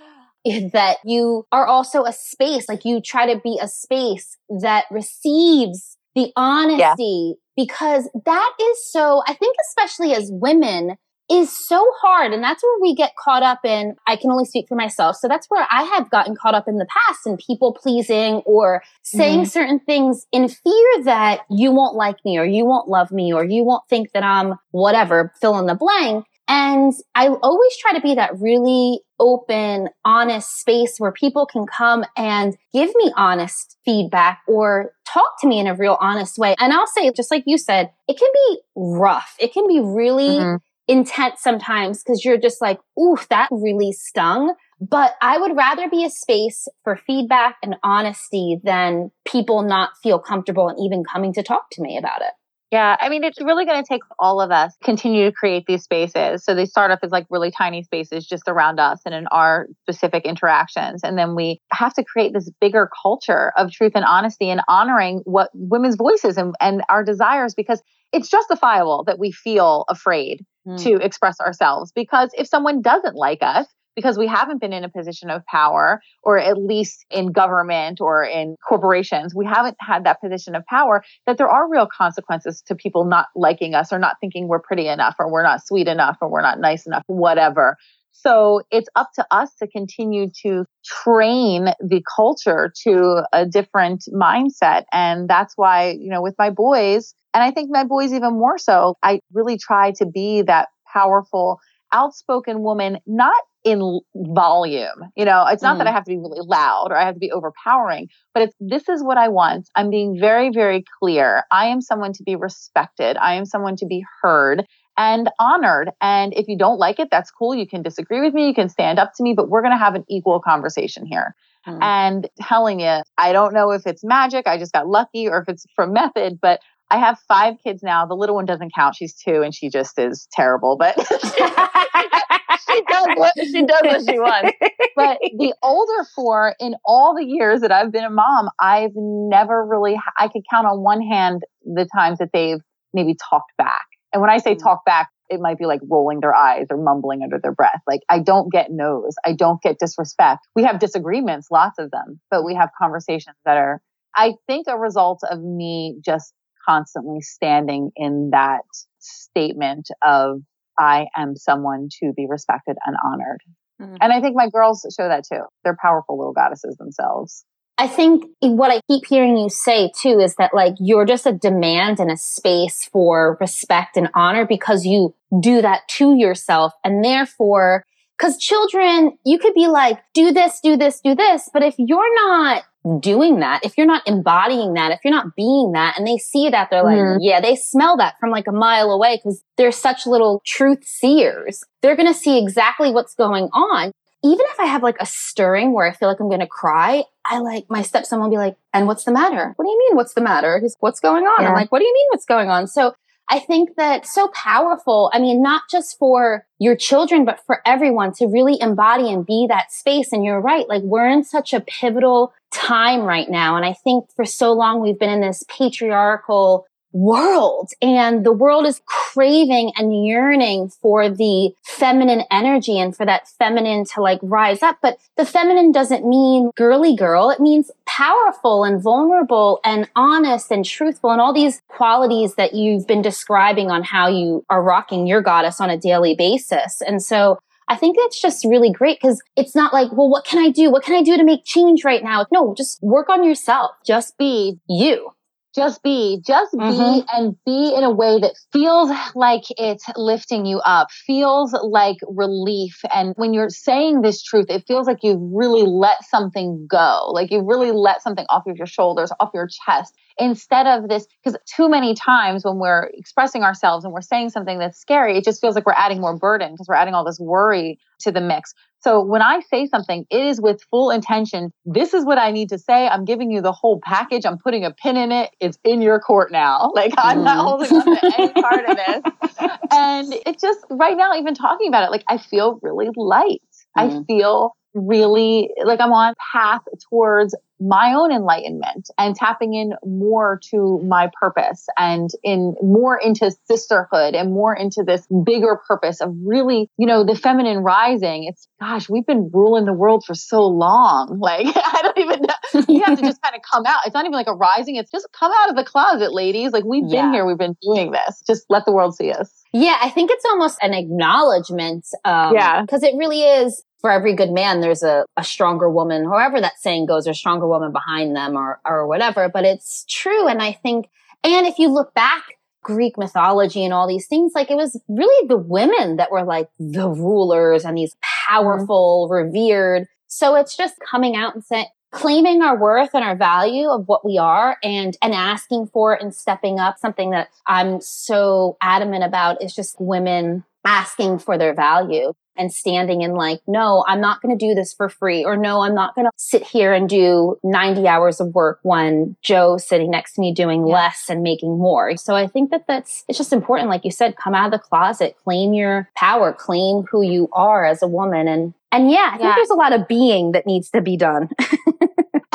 that 0.73 0.99
you 1.05 1.47
are 1.53 1.67
also 1.67 2.05
a 2.05 2.13
space, 2.13 2.69
like 2.69 2.85
you 2.85 3.01
try 3.01 3.33
to 3.33 3.41
be 3.41 3.59
a 3.61 3.69
space 3.69 4.37
that 4.61 4.85
receives 4.91 5.97
the 6.15 6.33
honesty 6.37 7.35
yeah. 7.37 7.65
because 7.65 8.09
that 8.25 8.53
is 8.61 8.91
so, 8.91 9.23
I 9.27 9.35
think, 9.35 9.57
especially 9.69 10.15
as 10.15 10.31
women, 10.33 10.97
is 11.29 11.51
so 11.51 11.85
hard. 12.01 12.33
And 12.33 12.43
that's 12.43 12.63
where 12.63 12.81
we 12.81 12.95
get 12.95 13.13
caught 13.17 13.43
up 13.43 13.65
in, 13.65 13.97
I 14.07 14.17
can 14.17 14.31
only 14.31 14.45
speak 14.45 14.67
for 14.69 14.77
myself. 14.77 15.17
So 15.17 15.29
that's 15.29 15.47
where 15.49 15.67
I 15.71 15.83
have 15.83 16.09
gotten 16.09 16.37
caught 16.37 16.55
up 16.55 16.69
in 16.69 16.79
the 16.79 16.87
past 16.87 17.27
in 17.27 17.37
people 17.37 17.75
pleasing 17.75 18.37
or 18.47 18.83
saying 19.03 19.41
mm-hmm. 19.41 19.49
certain 19.49 19.81
things 19.81 20.27
in 20.31 20.49
fear 20.49 21.05
that 21.05 21.41
you 21.51 21.73
won't 21.73 21.97
like 21.97 22.25
me 22.25 22.39
or 22.39 22.45
you 22.45 22.65
won't 22.65 22.89
love 22.89 23.11
me 23.11 23.33
or 23.33 23.45
you 23.45 23.65
won't 23.65 23.83
think 23.89 24.13
that 24.13 24.23
I'm 24.23 24.55
whatever, 24.71 25.33
fill 25.41 25.59
in 25.59 25.67
the 25.67 25.75
blank. 25.75 26.27
And 26.49 26.93
I 27.15 27.29
always 27.29 27.77
try 27.79 27.93
to 27.95 28.01
be 28.01 28.15
that 28.15 28.39
really 28.39 29.01
open, 29.19 29.89
honest 30.05 30.61
space 30.61 30.97
where 30.99 31.13
people 31.13 31.47
can 31.47 31.67
come 31.67 32.05
and 32.17 32.57
give 32.73 32.91
me 32.95 33.13
honest 33.17 33.77
feedback 33.85 34.43
or 34.47 34.93
talk 35.05 35.41
to 35.41 35.49
me 35.49 35.59
in 35.59 35.67
a 35.67 35.75
real 35.75 35.97
honest 36.01 36.39
way. 36.39 36.55
And 36.59 36.73
I'll 36.73 36.87
say, 36.87 37.11
just 37.11 37.31
like 37.31 37.45
you 37.47 37.59
said, 37.59 37.91
it 38.07 38.19
can 38.19 38.29
be 38.33 38.59
rough. 38.77 39.35
It 39.41 39.53
can 39.53 39.67
be 39.67 39.81
really 39.81 40.39
mm-hmm. 40.39 40.57
intense 40.87 41.41
sometimes 41.41 42.03
because 42.03 42.25
you're 42.25 42.39
just 42.39 42.61
like, 42.61 42.79
ooh, 42.99 43.17
that 43.31 43.49
really 43.51 43.93
stung. 43.93 44.55
But 44.81 45.15
I 45.23 45.39
would 45.39 45.57
rather 45.57 45.89
be 45.89 46.05
a 46.05 46.11
space 46.11 46.69
for 46.85 46.97
feedback 47.07 47.57
and 47.63 47.77
honesty 47.83 48.61
than 48.63 49.11
people 49.27 49.63
not 49.63 49.91
feel 50.03 50.19
comfortable 50.19 50.69
and 50.69 50.79
even 50.79 51.03
coming 51.03 51.33
to 51.33 51.43
talk 51.43 51.71
to 51.73 51.83
me 51.83 51.97
about 51.97 52.21
it. 52.21 52.33
Yeah, 52.73 52.97
I 52.99 53.09
mean, 53.09 53.23
it's 53.23 53.41
really 53.41 53.65
going 53.65 53.83
to 53.83 53.89
take 53.89 54.03
all 54.19 54.41
of 54.41 54.51
us 54.51 54.75
continue 54.83 55.25
to 55.27 55.33
create 55.33 55.67
these 55.67 55.85
spaces. 55.85 56.45
So 56.45 56.55
they 56.55 56.67
start 56.67 56.91
off 56.91 56.99
as 57.03 57.13
like 57.13 57.27
really 57.31 57.53
tiny 57.53 57.85
spaces 57.85 58.27
just 58.27 58.45
around 58.49 58.81
us 58.81 59.01
and 59.07 59.15
in 59.15 59.29
our 59.29 59.69
specific 59.83 60.25
interactions. 60.25 61.03
And 61.05 61.17
then 61.17 61.37
we 61.37 61.61
have 61.73 61.95
to 61.95 62.03
create 62.03 62.33
this 62.33 62.51
bigger 62.61 62.91
culture 63.03 63.53
of 63.57 63.71
truth 63.71 63.93
and 63.95 64.05
honesty 64.05 64.51
and 64.51 64.63
honoring 64.67 65.21
what 65.25 65.51
women's 65.55 65.95
voices 65.95 66.37
and, 66.37 66.57
and 66.61 66.83
our 66.89 67.05
desires 67.05 67.55
because 67.55 67.81
it's 68.13 68.29
justifiable 68.29 69.05
that 69.05 69.19
we 69.19 69.31
feel 69.31 69.85
afraid 69.89 70.45
mm. 70.67 70.83
to 70.83 70.97
express 70.97 71.39
ourselves 71.41 71.93
because 71.93 72.31
if 72.37 72.49
someone 72.49 72.83
doesn't 72.83 73.15
like 73.15 73.43
us, 73.43 73.67
because 73.97 74.17
we 74.17 74.27
haven't 74.29 74.61
been 74.61 74.73
in 74.73 74.85
a 74.85 74.89
position 74.89 75.31
of 75.31 75.45
power, 75.47 76.01
or 76.23 76.39
at 76.39 76.59
least 76.59 77.05
in 77.11 77.33
government 77.33 78.01
or 78.01 78.23
in 78.23 78.55
corporations, 78.67 79.35
we 79.35 79.47
haven't 79.47 79.77
had 79.81 80.05
that 80.05 80.21
position 80.21 80.55
of 80.55 80.65
power, 80.67 81.03
that 81.27 81.39
there 81.39 81.49
are 81.49 81.69
real 81.69 81.89
consequences 81.89 82.63
to 82.67 82.77
people 82.77 83.05
not 83.05 83.27
liking 83.35 83.75
us 83.75 83.93
or 83.93 83.99
not 83.99 84.17
thinking 84.21 84.47
we're 84.47 84.61
pretty 84.61 84.87
enough 84.87 85.17
or 85.19 85.33
we're 85.33 85.43
not 85.43 85.67
sweet 85.67 85.89
enough 85.89 86.19
or 86.21 86.29
we're 86.29 86.43
not 86.43 86.61
nice 86.61 86.87
enough, 86.87 87.03
whatever. 87.07 87.77
So 88.13 88.63
it's 88.71 88.89
up 88.97 89.11
to 89.17 89.27
us 89.31 89.55
to 89.57 89.67
continue 89.67 90.31
to 90.43 90.65
train 90.85 91.69
the 91.81 92.03
culture 92.17 92.73
to 92.85 93.23
a 93.33 93.45
different 93.45 94.05
mindset. 94.13 94.85
And 94.93 95.29
that's 95.29 95.53
why, 95.57 95.91
you 95.91 96.09
know, 96.09 96.23
with 96.23 96.35
my 96.39 96.51
boys, 96.51 97.15
and 97.35 97.45
I 97.45 97.51
think 97.51 97.71
my 97.71 97.85
boys 97.85 98.13
even 98.13 98.33
more 98.33 98.57
so, 98.59 98.97
I 99.03 99.21
really 99.33 99.59
try 99.59 99.93
to 99.99 100.07
be 100.07 100.43
that 100.43 100.69
powerful, 100.91 101.61
outspoken 101.93 102.63
woman, 102.63 102.99
not 103.07 103.35
in 103.67 104.01
volume. 104.15 105.11
You 105.17 105.25
know, 105.25 105.45
it's 105.49 105.63
not 105.63 105.75
mm. 105.75 105.79
that 105.79 105.89
I 105.89 105.91
have 105.91 106.05
to 106.05 106.11
be 106.11 106.17
really 106.17 106.41
loud 106.41 106.89
or 106.91 106.97
I 106.97 107.05
have 107.05 107.15
to 107.15 107.21
be 107.21 107.33
overpowering, 107.33 108.07
but 108.33 108.45
it's 108.45 108.55
this 108.61 108.89
is 108.89 109.03
what 109.03 109.19
I 109.19 109.29
want. 109.29 109.69
I'm 109.75 109.91
being 109.91 110.17
very, 110.19 110.51
very 110.51 110.85
clear. 111.01 111.43
I 111.51 111.67
am 111.67 111.81
someone 111.81 112.13
to 112.13 112.23
be 112.23 112.37
respected. 112.37 113.17
I 113.17 113.35
am 113.35 113.45
someone 113.45 113.75
to 113.77 113.87
be 113.87 114.05
heard 114.23 114.65
and 114.97 115.29
honored. 115.41 115.91
And 116.01 116.33
if 116.35 116.47
you 116.47 116.57
don't 116.57 116.79
like 116.79 117.01
it, 117.01 117.09
that's 117.11 117.31
cool. 117.33 117.57
You 117.57 117.67
can 117.67 117.83
disagree 117.83 118.21
with 118.21 118.33
me. 118.33 118.47
You 118.47 118.55
can 118.55 118.69
stand 118.69 119.01
up 119.01 119.13
to 119.17 119.23
me, 119.25 119.35
but 119.35 119.49
we're 119.51 119.63
going 119.63 119.75
to 119.75 119.79
have 119.79 119.97
an 119.97 120.05
equal 120.09 120.41
conversation 120.41 121.05
here. 121.05 121.35
Mm. 121.67 121.83
And 121.83 122.29
telling 122.41 122.79
you, 122.79 123.03
I 123.19 123.33
don't 123.33 123.53
know 123.53 123.73
if 123.73 123.85
it's 123.85 124.05
magic. 124.05 124.47
I 124.47 124.59
just 124.59 124.73
got 124.73 124.87
lucky 124.87 125.27
or 125.29 125.41
if 125.41 125.49
it's 125.49 125.67
from 125.75 125.93
method, 125.93 126.39
but 126.41 126.61
I 126.89 126.99
have 126.99 127.19
five 127.27 127.55
kids 127.65 127.83
now. 127.83 128.07
The 128.07 128.15
little 128.15 128.37
one 128.37 128.45
doesn't 128.45 128.73
count. 128.73 128.95
She's 128.95 129.17
two 129.17 129.43
and 129.43 129.53
she 129.53 129.69
just 129.69 129.99
is 129.99 130.29
terrible, 130.33 130.77
but 130.77 130.97
she 132.69 132.83
does 132.89 133.07
what 133.17 133.33
she 133.37 133.67
does 133.67 133.81
what 133.83 134.03
she 134.09 134.19
wants. 134.19 134.53
But 134.95 135.19
the 135.21 135.55
older 135.63 136.09
four, 136.15 136.55
in 136.61 136.75
all 136.85 137.15
the 137.15 137.25
years 137.25 137.61
that 137.61 137.73
I've 137.73 137.93
been 137.93 138.05
a 138.05 138.11
mom, 138.11 138.49
I've 138.61 138.93
never 138.95 139.65
really. 139.65 139.97
I 140.19 140.29
could 140.29 140.43
count 140.51 140.67
on 140.67 140.83
one 140.83 141.03
hand 141.03 141.43
the 141.65 141.89
times 141.95 142.19
that 142.19 142.31
they've 142.33 142.61
maybe 142.95 143.15
talked 143.31 143.53
back. 143.59 143.87
And 144.13 144.21
when 144.21 144.31
I 144.31 144.39
say 144.39 144.55
mm. 144.55 144.63
talk 144.63 144.85
back, 144.85 145.11
it 145.29 145.41
might 145.41 145.59
be 145.59 145.67
like 145.67 145.81
rolling 145.89 146.21
their 146.21 146.35
eyes 146.35 146.67
or 146.71 146.77
mumbling 146.77 147.23
under 147.23 147.39
their 147.39 147.53
breath. 147.53 147.81
Like 147.87 148.01
I 148.09 148.21
don't 148.21 148.51
get 148.51 148.69
no's. 148.71 149.15
I 149.25 149.33
don't 149.33 149.61
get 149.61 149.79
disrespect. 149.79 150.47
We 150.55 150.65
have 150.65 150.79
disagreements, 150.79 151.49
lots 151.51 151.79
of 151.79 151.91
them, 151.91 152.21
but 152.31 152.45
we 152.45 152.55
have 152.55 152.71
conversations 152.81 153.37
that 153.45 153.57
are, 153.57 153.81
I 154.15 154.35
think, 154.47 154.67
a 154.69 154.79
result 154.79 155.21
of 155.29 155.43
me 155.43 155.99
just 156.05 156.33
constantly 156.67 157.21
standing 157.21 157.91
in 157.97 158.31
that 158.33 158.63
statement 158.99 159.89
of 160.05 160.41
I 160.79 161.07
am 161.17 161.37
someone 161.37 161.89
to 162.01 162.13
be 162.17 162.27
respected 162.29 162.77
and 162.87 162.97
honored. 163.05 163.41
Mm-hmm. 163.81 163.97
And 164.01 164.13
I 164.13 164.21
think 164.21 164.37
my 164.37 164.49
girls 164.49 164.87
show 164.97 165.09
that 165.09 165.25
too. 165.31 165.43
They're 165.65 165.77
powerful 165.81 166.19
little 166.19 166.33
goddesses 166.33 166.77
themselves. 166.77 167.45
I 167.79 167.89
think 167.89 168.25
what 168.41 168.71
I 168.71 168.81
keep 168.89 169.05
hearing 169.07 169.37
you 169.37 169.51
say 169.51 169.93
too 170.01 170.19
is 170.19 170.37
that 170.37 170.55
like 170.55 170.75
you're 170.81 171.05
just 171.05 171.27
a 171.27 171.33
demand 171.33 172.01
and 172.01 172.11
a 172.11 172.17
space 172.17 172.89
for 172.91 173.37
respect 173.39 173.99
and 173.99 174.09
honor 174.15 174.47
because 174.47 174.87
you 174.87 175.15
do 175.41 175.61
that 175.61 175.87
to 175.89 176.17
yourself. 176.17 176.73
And 176.83 177.05
therefore, 177.05 177.85
cause 178.19 178.39
children, 178.39 179.19
you 179.27 179.39
could 179.39 179.53
be 179.53 179.69
like, 179.69 179.99
do 180.15 180.33
this, 180.33 180.61
do 180.63 180.79
this, 180.79 181.01
do 181.03 181.15
this. 181.15 181.51
But 181.53 181.63
if 181.63 181.75
you're 181.77 182.15
not 182.29 182.63
doing 183.01 183.41
that, 183.41 183.65
if 183.65 183.77
you're 183.77 183.87
not 183.87 184.07
embodying 184.07 184.75
that, 184.75 184.93
if 184.93 185.01
you're 185.05 185.15
not 185.15 185.35
being 185.35 185.73
that, 185.73 185.99
and 185.99 186.07
they 186.07 186.17
see 186.17 186.49
that, 186.51 186.71
they're 186.71 186.85
like, 186.85 186.97
mm-hmm. 186.97 187.19
yeah, 187.21 187.41
they 187.41 187.57
smell 187.57 187.97
that 187.97 188.19
from 188.21 188.31
like 188.31 188.47
a 188.47 188.53
mile 188.53 188.91
away 188.91 189.17
because 189.17 189.43
they're 189.57 189.73
such 189.73 190.07
little 190.07 190.43
truth 190.47 190.87
seers. 190.87 191.65
They're 191.83 191.97
going 191.97 192.13
to 192.13 192.19
see 192.19 192.39
exactly 192.39 192.91
what's 192.91 193.15
going 193.15 193.45
on. 193.53 193.93
Even 194.25 194.47
if 194.51 194.59
I 194.59 194.67
have 194.67 194.83
like 194.83 194.97
a 195.01 195.07
stirring 195.07 195.73
where 195.73 195.87
I 195.87 195.93
feel 195.93 196.09
like 196.09 196.21
I'm 196.21 196.29
going 196.29 196.41
to 196.41 196.47
cry, 196.47 197.05
I 197.25 197.39
like 197.39 197.67
my 197.69 197.83
stepson 197.83 198.21
will 198.21 198.31
be 198.31 198.37
like, 198.37 198.57
and 198.73 198.87
what's 198.87 199.05
the 199.05 199.13
matter? 199.13 199.53
What 199.57 199.65
do 199.65 199.71
you 199.71 199.79
mean? 199.79 199.97
What's 199.97 200.15
the 200.15 200.21
matter? 200.21 200.59
He's, 200.61 200.77
what's 200.81 201.01
going 201.01 201.25
on? 201.25 201.43
Yeah. 201.43 201.49
I'm 201.49 201.55
like, 201.55 201.71
what 201.71 201.81
do 201.81 201.85
you 201.85 201.93
mean? 201.93 202.07
What's 202.11 202.25
going 202.25 202.49
on? 202.49 202.67
So 202.67 202.95
I 203.29 203.41
think 203.41 203.77
that 203.77 204.07
so 204.07 204.29
powerful. 204.29 205.11
I 205.13 205.19
mean, 205.19 205.43
not 205.43 205.63
just 205.71 205.99
for 205.99 206.47
your 206.59 206.77
children, 206.77 207.25
but 207.25 207.41
for 207.45 207.61
everyone 207.67 208.13
to 208.15 208.27
really 208.27 208.61
embody 208.61 209.13
and 209.13 209.27
be 209.27 209.47
that 209.49 209.73
space. 209.73 210.13
And 210.13 210.25
you're 210.25 210.41
right. 210.41 210.69
Like 210.69 210.83
we're 210.83 211.09
in 211.09 211.25
such 211.25 211.53
a 211.53 211.61
pivotal 211.61 212.33
time 212.53 213.03
right 213.03 213.29
now. 213.29 213.57
And 213.57 213.65
I 213.65 213.73
think 213.73 214.07
for 214.15 214.25
so 214.25 214.53
long 214.53 214.81
we've 214.81 214.99
been 214.99 215.11
in 215.11 215.21
this 215.21 215.45
patriarchal 215.49 216.67
world 216.97 217.71
and 217.83 218.25
the 218.25 218.33
world 218.33 218.67
is 218.67 218.81
craving 218.87 219.73
and 219.77 220.07
yearning 220.07 220.69
for 220.69 221.11
the 221.11 221.53
feminine 221.63 222.23
energy 222.31 222.79
and 222.79 222.97
for 222.97 223.05
that 223.05 223.29
feminine 223.29 223.85
to 223.85 224.01
like 224.01 224.19
rise 224.23 224.63
up. 224.63 224.79
But 224.81 224.99
the 225.17 225.27
feminine 225.27 225.73
doesn't 225.73 226.09
mean 226.09 226.51
girly 226.57 226.97
girl. 226.97 227.31
It 227.31 227.41
means 227.41 227.71
powerful 227.85 228.65
and 228.65 228.83
vulnerable 228.83 229.61
and 229.63 229.89
honest 229.95 230.51
and 230.51 230.65
truthful 230.65 231.11
and 231.11 231.21
all 231.21 231.35
these 231.35 231.61
qualities 231.69 232.35
that 232.37 232.55
you've 232.55 232.87
been 232.87 233.03
describing 233.03 233.71
on 233.71 233.83
how 233.83 234.09
you 234.09 234.45
are 234.49 234.63
rocking 234.63 235.07
your 235.07 235.21
goddess 235.21 235.61
on 235.61 235.69
a 235.69 235.77
daily 235.77 236.15
basis. 236.15 236.81
And 236.81 237.03
so 237.03 237.39
I 237.69 237.77
think 237.77 237.97
that's 237.99 238.21
just 238.21 238.45
really 238.45 238.71
great 238.73 239.01
because 239.01 239.21
it's 239.37 239.55
not 239.55 239.73
like, 239.73 239.91
well, 239.93 240.09
what 240.09 240.25
can 240.25 240.39
I 240.39 240.51
do? 240.51 240.71
What 240.71 240.85
can 240.85 240.95
I 240.95 241.03
do 241.03 241.17
to 241.17 241.25
make 241.25 241.45
change 241.45 241.85
right 241.85 242.03
now? 242.03 242.25
No, 242.33 242.55
just 242.57 242.81
work 242.83 243.09
on 243.09 243.25
yourself. 243.25 243.73
Just 243.85 244.17
be 244.17 244.59
you 244.69 245.11
just 245.57 245.83
be, 245.83 246.21
just 246.25 246.53
be 246.53 246.59
mm-hmm. 246.59 247.01
and 247.17 247.35
be 247.45 247.75
in 247.75 247.83
a 247.83 247.91
way 247.91 248.21
that 248.21 248.35
feels 248.53 248.91
like 249.15 249.45
it's 249.57 249.87
lifting 249.97 250.47
you 250.47 250.59
up, 250.59 250.91
feels 250.91 251.53
like 251.63 251.97
relief. 252.07 252.79
And 252.95 253.15
when 253.17 253.33
you're 253.33 253.49
saying 253.49 254.03
this 254.03 254.23
truth, 254.23 254.47
it 254.49 254.65
feels 254.69 254.87
like 254.87 254.99
you've 255.03 255.21
really 255.21 255.63
let 255.63 256.05
something 256.05 256.67
go, 256.71 257.11
like 257.13 257.31
you've 257.31 257.47
really 257.47 257.73
let 257.73 258.03
something 258.03 258.27
off 258.29 258.47
of 258.47 258.57
your 258.57 258.67
shoulders, 258.67 259.11
off 259.19 259.31
your 259.35 259.49
chest 259.67 259.95
instead 260.19 260.67
of 260.67 260.89
this 260.89 261.07
because 261.23 261.39
too 261.47 261.69
many 261.69 261.95
times 261.95 262.45
when 262.45 262.59
we're 262.59 262.91
expressing 262.95 263.43
ourselves 263.43 263.85
and 263.85 263.93
we're 263.93 264.01
saying 264.01 264.31
something 264.31 264.59
that's 264.59 264.79
scary 264.79 265.17
it 265.19 265.25
just 265.25 265.41
feels 265.41 265.55
like 265.55 265.67
we're 265.67 265.73
adding 265.73 266.01
more 266.01 266.17
burden 266.17 266.53
because 266.53 266.67
we're 266.69 266.75
adding 266.75 266.95
all 266.95 267.05
this 267.05 267.21
worry 267.21 267.79
to 267.99 268.11
the 268.11 268.21
mix 268.21 268.55
so 268.87 269.03
when 269.03 269.21
I 269.21 269.41
say 269.41 269.67
something, 269.67 270.07
it 270.11 270.21
is 270.21 270.41
with 270.41 270.63
full 270.71 270.93
intention. 270.93 271.53
This 271.65 271.93
is 271.93 272.05
what 272.05 272.19
I 272.19 272.31
need 272.31 272.51
to 272.51 272.59
say. 272.59 272.87
I'm 272.87 273.05
giving 273.05 273.33
you 273.33 273.41
the 273.41 273.51
whole 273.51 273.81
package. 273.83 274.25
I'm 274.25 274.39
putting 274.39 274.65
a 274.65 274.71
pin 274.71 274.97
in 274.97 275.11
it. 275.11 275.31
It's 275.41 275.59
in 275.65 275.83
your 275.83 275.99
court 275.99 276.31
now. 276.31 276.71
Like 276.77 276.93
I'm 276.99 277.25
not 277.25 277.39
mm-hmm. 277.39 277.73
holding 277.73 277.73
on 277.73 277.97
to 277.97 278.15
any 278.19 278.33
part 278.33 278.69
of 278.69 278.77
this. 278.77 279.61
And 279.73 280.13
it 280.13 280.39
just 280.39 280.61
right 280.69 280.97
now, 280.97 281.17
even 281.17 281.35
talking 281.35 281.69
about 281.69 281.85
it, 281.85 281.91
like 281.91 282.05
I 282.07 282.19
feel 282.19 282.59
really 282.63 282.91
light. 282.95 283.41
Mm. 283.77 283.83
I 283.83 283.87
mm-hmm. 283.89 284.03
feel 284.03 284.55
really 284.77 285.51
like 285.65 285.81
I'm 285.81 285.93
on 285.93 286.15
path 286.33 286.63
towards 286.89 287.35
my 287.59 287.95
own 287.95 288.13
enlightenment 288.13 288.91
and 288.99 289.15
tapping 289.15 289.55
in 289.55 289.73
more 289.85 290.41
to 290.51 290.81
my 290.85 291.11
purpose 291.21 291.67
and 291.79 292.11
in 292.23 292.55
more 292.63 292.99
into 292.99 293.31
sisterhood 293.47 294.15
and 294.15 294.33
more 294.33 294.55
into 294.55 294.83
this 294.87 295.07
bigger 295.25 295.59
purpose 295.67 296.01
of 296.01 296.15
really, 296.25 296.69
you 296.77 296.87
know, 296.87 297.05
the 297.05 297.15
feminine 297.15 297.59
rising. 297.59 298.25
It's 298.25 298.47
gosh, 298.61 298.89
we've 298.89 299.07
been 299.07 299.31
ruling 299.33 299.65
the 299.65 299.73
world 299.73 300.05
for 300.07 300.15
so 300.15 300.47
long. 300.47 301.21
Like 301.27 301.47
I 301.57 301.81
don't 301.83 301.99
even 301.99 302.23
know. 302.23 302.65
You 302.69 302.85
have 302.85 302.99
to 302.99 303.05
just 303.05 303.21
kind 303.21 303.35
of 303.35 303.41
come 303.51 303.65
out. 303.67 303.81
It's 303.85 303.95
not 303.95 304.05
even 304.05 304.13
like 304.13 304.29
a 304.29 304.35
rising. 304.35 304.77
It's 304.77 304.91
just 304.93 305.09
come 305.13 305.33
out 305.41 305.51
of 305.51 305.57
the 305.57 305.65
closet, 305.65 306.13
ladies. 306.13 306.53
Like 306.53 306.63
we've 306.65 306.85
yeah. 306.87 307.03
been 307.03 307.15
here. 307.15 307.27
We've 307.27 307.39
been 307.39 307.57
doing 307.63 307.91
this. 307.91 308.23
Just 308.25 308.45
let 308.49 308.65
the 308.65 308.71
world 308.71 308.95
see 308.95 309.11
us. 309.11 309.33
Yeah, 309.53 309.77
I 309.81 309.91
think 309.91 310.11
it's 310.13 310.25
almost 310.25 310.59
an 310.63 310.73
acknowledgement. 310.73 311.85
Um, 312.05 312.35
yeah. 312.35 312.61
Because 312.61 312.85
it 312.85 312.95
really 312.97 313.23
is 313.23 313.65
for 313.81 313.91
every 313.91 314.15
good 314.15 314.31
man, 314.31 314.61
there's 314.61 314.83
a, 314.83 315.05
a 315.17 315.25
stronger 315.25 315.71
woman, 315.71 316.05
however 316.05 316.41
that 316.41 316.59
saying 316.59 316.87
goes, 316.87 317.07
or 317.07 317.15
stronger 317.15 317.47
woman 317.47 317.73
behind 317.73 318.17
them 318.17 318.37
or, 318.37 318.61
or 318.65 318.87
whatever. 318.87 319.29
But 319.29 319.45
it's 319.45 319.85
true. 319.89 320.27
And 320.29 320.43
I 320.43 320.53
think, 320.53 320.89
and 321.23 321.47
if 321.47 321.59
you 321.59 321.69
look 321.69 321.95
back, 321.95 322.23
Greek 322.63 322.99
mythology 322.99 323.65
and 323.65 323.73
all 323.73 323.87
these 323.87 324.09
things, 324.09 324.33
like 324.35 324.51
it 324.51 324.57
was 324.57 324.81
really 324.89 325.29
the 325.29 325.37
women 325.37 325.99
that 325.99 326.11
were 326.11 326.25
like 326.25 326.49
the 326.59 326.89
rulers 326.89 327.65
and 327.65 327.79
these 327.79 327.97
powerful, 328.29 329.07
mm-hmm. 329.09 329.27
revered. 329.27 329.87
So 330.09 330.35
it's 330.35 330.57
just 330.57 330.75
coming 330.91 331.15
out 331.15 331.37
and 331.37 331.45
saying, 331.45 331.67
claiming 331.93 332.43
our 332.43 332.59
worth 332.59 332.91
and 332.93 333.05
our 333.05 333.17
value 333.17 333.69
of 333.69 333.87
what 333.87 334.05
we 334.05 334.19
are 334.19 334.57
and 334.63 334.97
and 335.01 335.15
asking 335.15 335.67
for 335.69 335.95
it 335.95 336.03
and 336.03 336.15
stepping 336.15 336.59
up 336.59 336.77
something 336.79 337.11
that 337.11 337.29
I'm 337.47 337.81
so 337.81 338.57
adamant 338.61 339.05
about 339.05 339.43
is 339.43 339.55
just 339.55 339.81
women 339.81 340.45
asking 340.65 341.21
for 341.21 341.39
their 341.39 341.55
value 341.55 342.13
and 342.37 342.53
standing 342.53 343.03
in 343.03 343.15
like, 343.15 343.41
no, 343.47 343.85
I'm 343.87 344.01
not 344.01 344.23
going 344.23 344.37
to 344.37 344.47
do 344.47 344.55
this 344.55 344.73
for 344.75 344.89
free 344.89 345.25
or 345.25 345.37
no, 345.37 345.63
I'm 345.63 345.75
not 345.75 345.95
going 345.95 346.07
to 346.07 346.11
sit 346.17 346.43
here 346.43 346.73
and 346.73 346.89
do 346.89 347.39
90 347.43 347.87
hours 347.87 348.21
of 348.21 348.35
work 348.35 348.61
when 348.63 349.17
Joe's 349.23 349.67
sitting 349.67 349.91
next 349.91 350.15
to 350.15 350.21
me 350.21 350.33
doing 350.33 350.67
yeah. 350.67 350.75
less 350.75 351.07
and 351.09 351.23
making 351.23 351.59
more. 351.59 351.97
So 351.97 352.15
I 352.15 352.27
think 352.27 352.51
that 352.51 352.67
that's, 352.67 353.05
it's 353.09 353.19
just 353.19 353.33
important. 353.33 353.69
Like 353.69 353.85
you 353.85 353.91
said, 353.91 354.17
come 354.17 354.35
out 354.35 354.47
of 354.47 354.53
the 354.53 354.59
closet, 354.59 355.17
claim 355.25 355.55
your 355.55 355.89
power, 355.97 356.33
claim 356.33 356.85
who 356.91 357.03
you 357.03 357.29
are 357.33 357.65
as 357.65 357.83
a 357.83 357.89
woman. 357.89 358.29
And, 358.29 358.55
and 358.73 358.91
yeah, 358.91 359.11
I 359.13 359.17
think 359.17 359.23
yeah. 359.23 359.35
there's 359.37 359.51
a 359.51 359.55
lot 359.55 359.73
of 359.73 359.89
being 359.89 360.33
that 360.33 360.47
needs 360.47 360.71
to 360.71 360.81
be 360.81 360.97
done. 360.97 361.29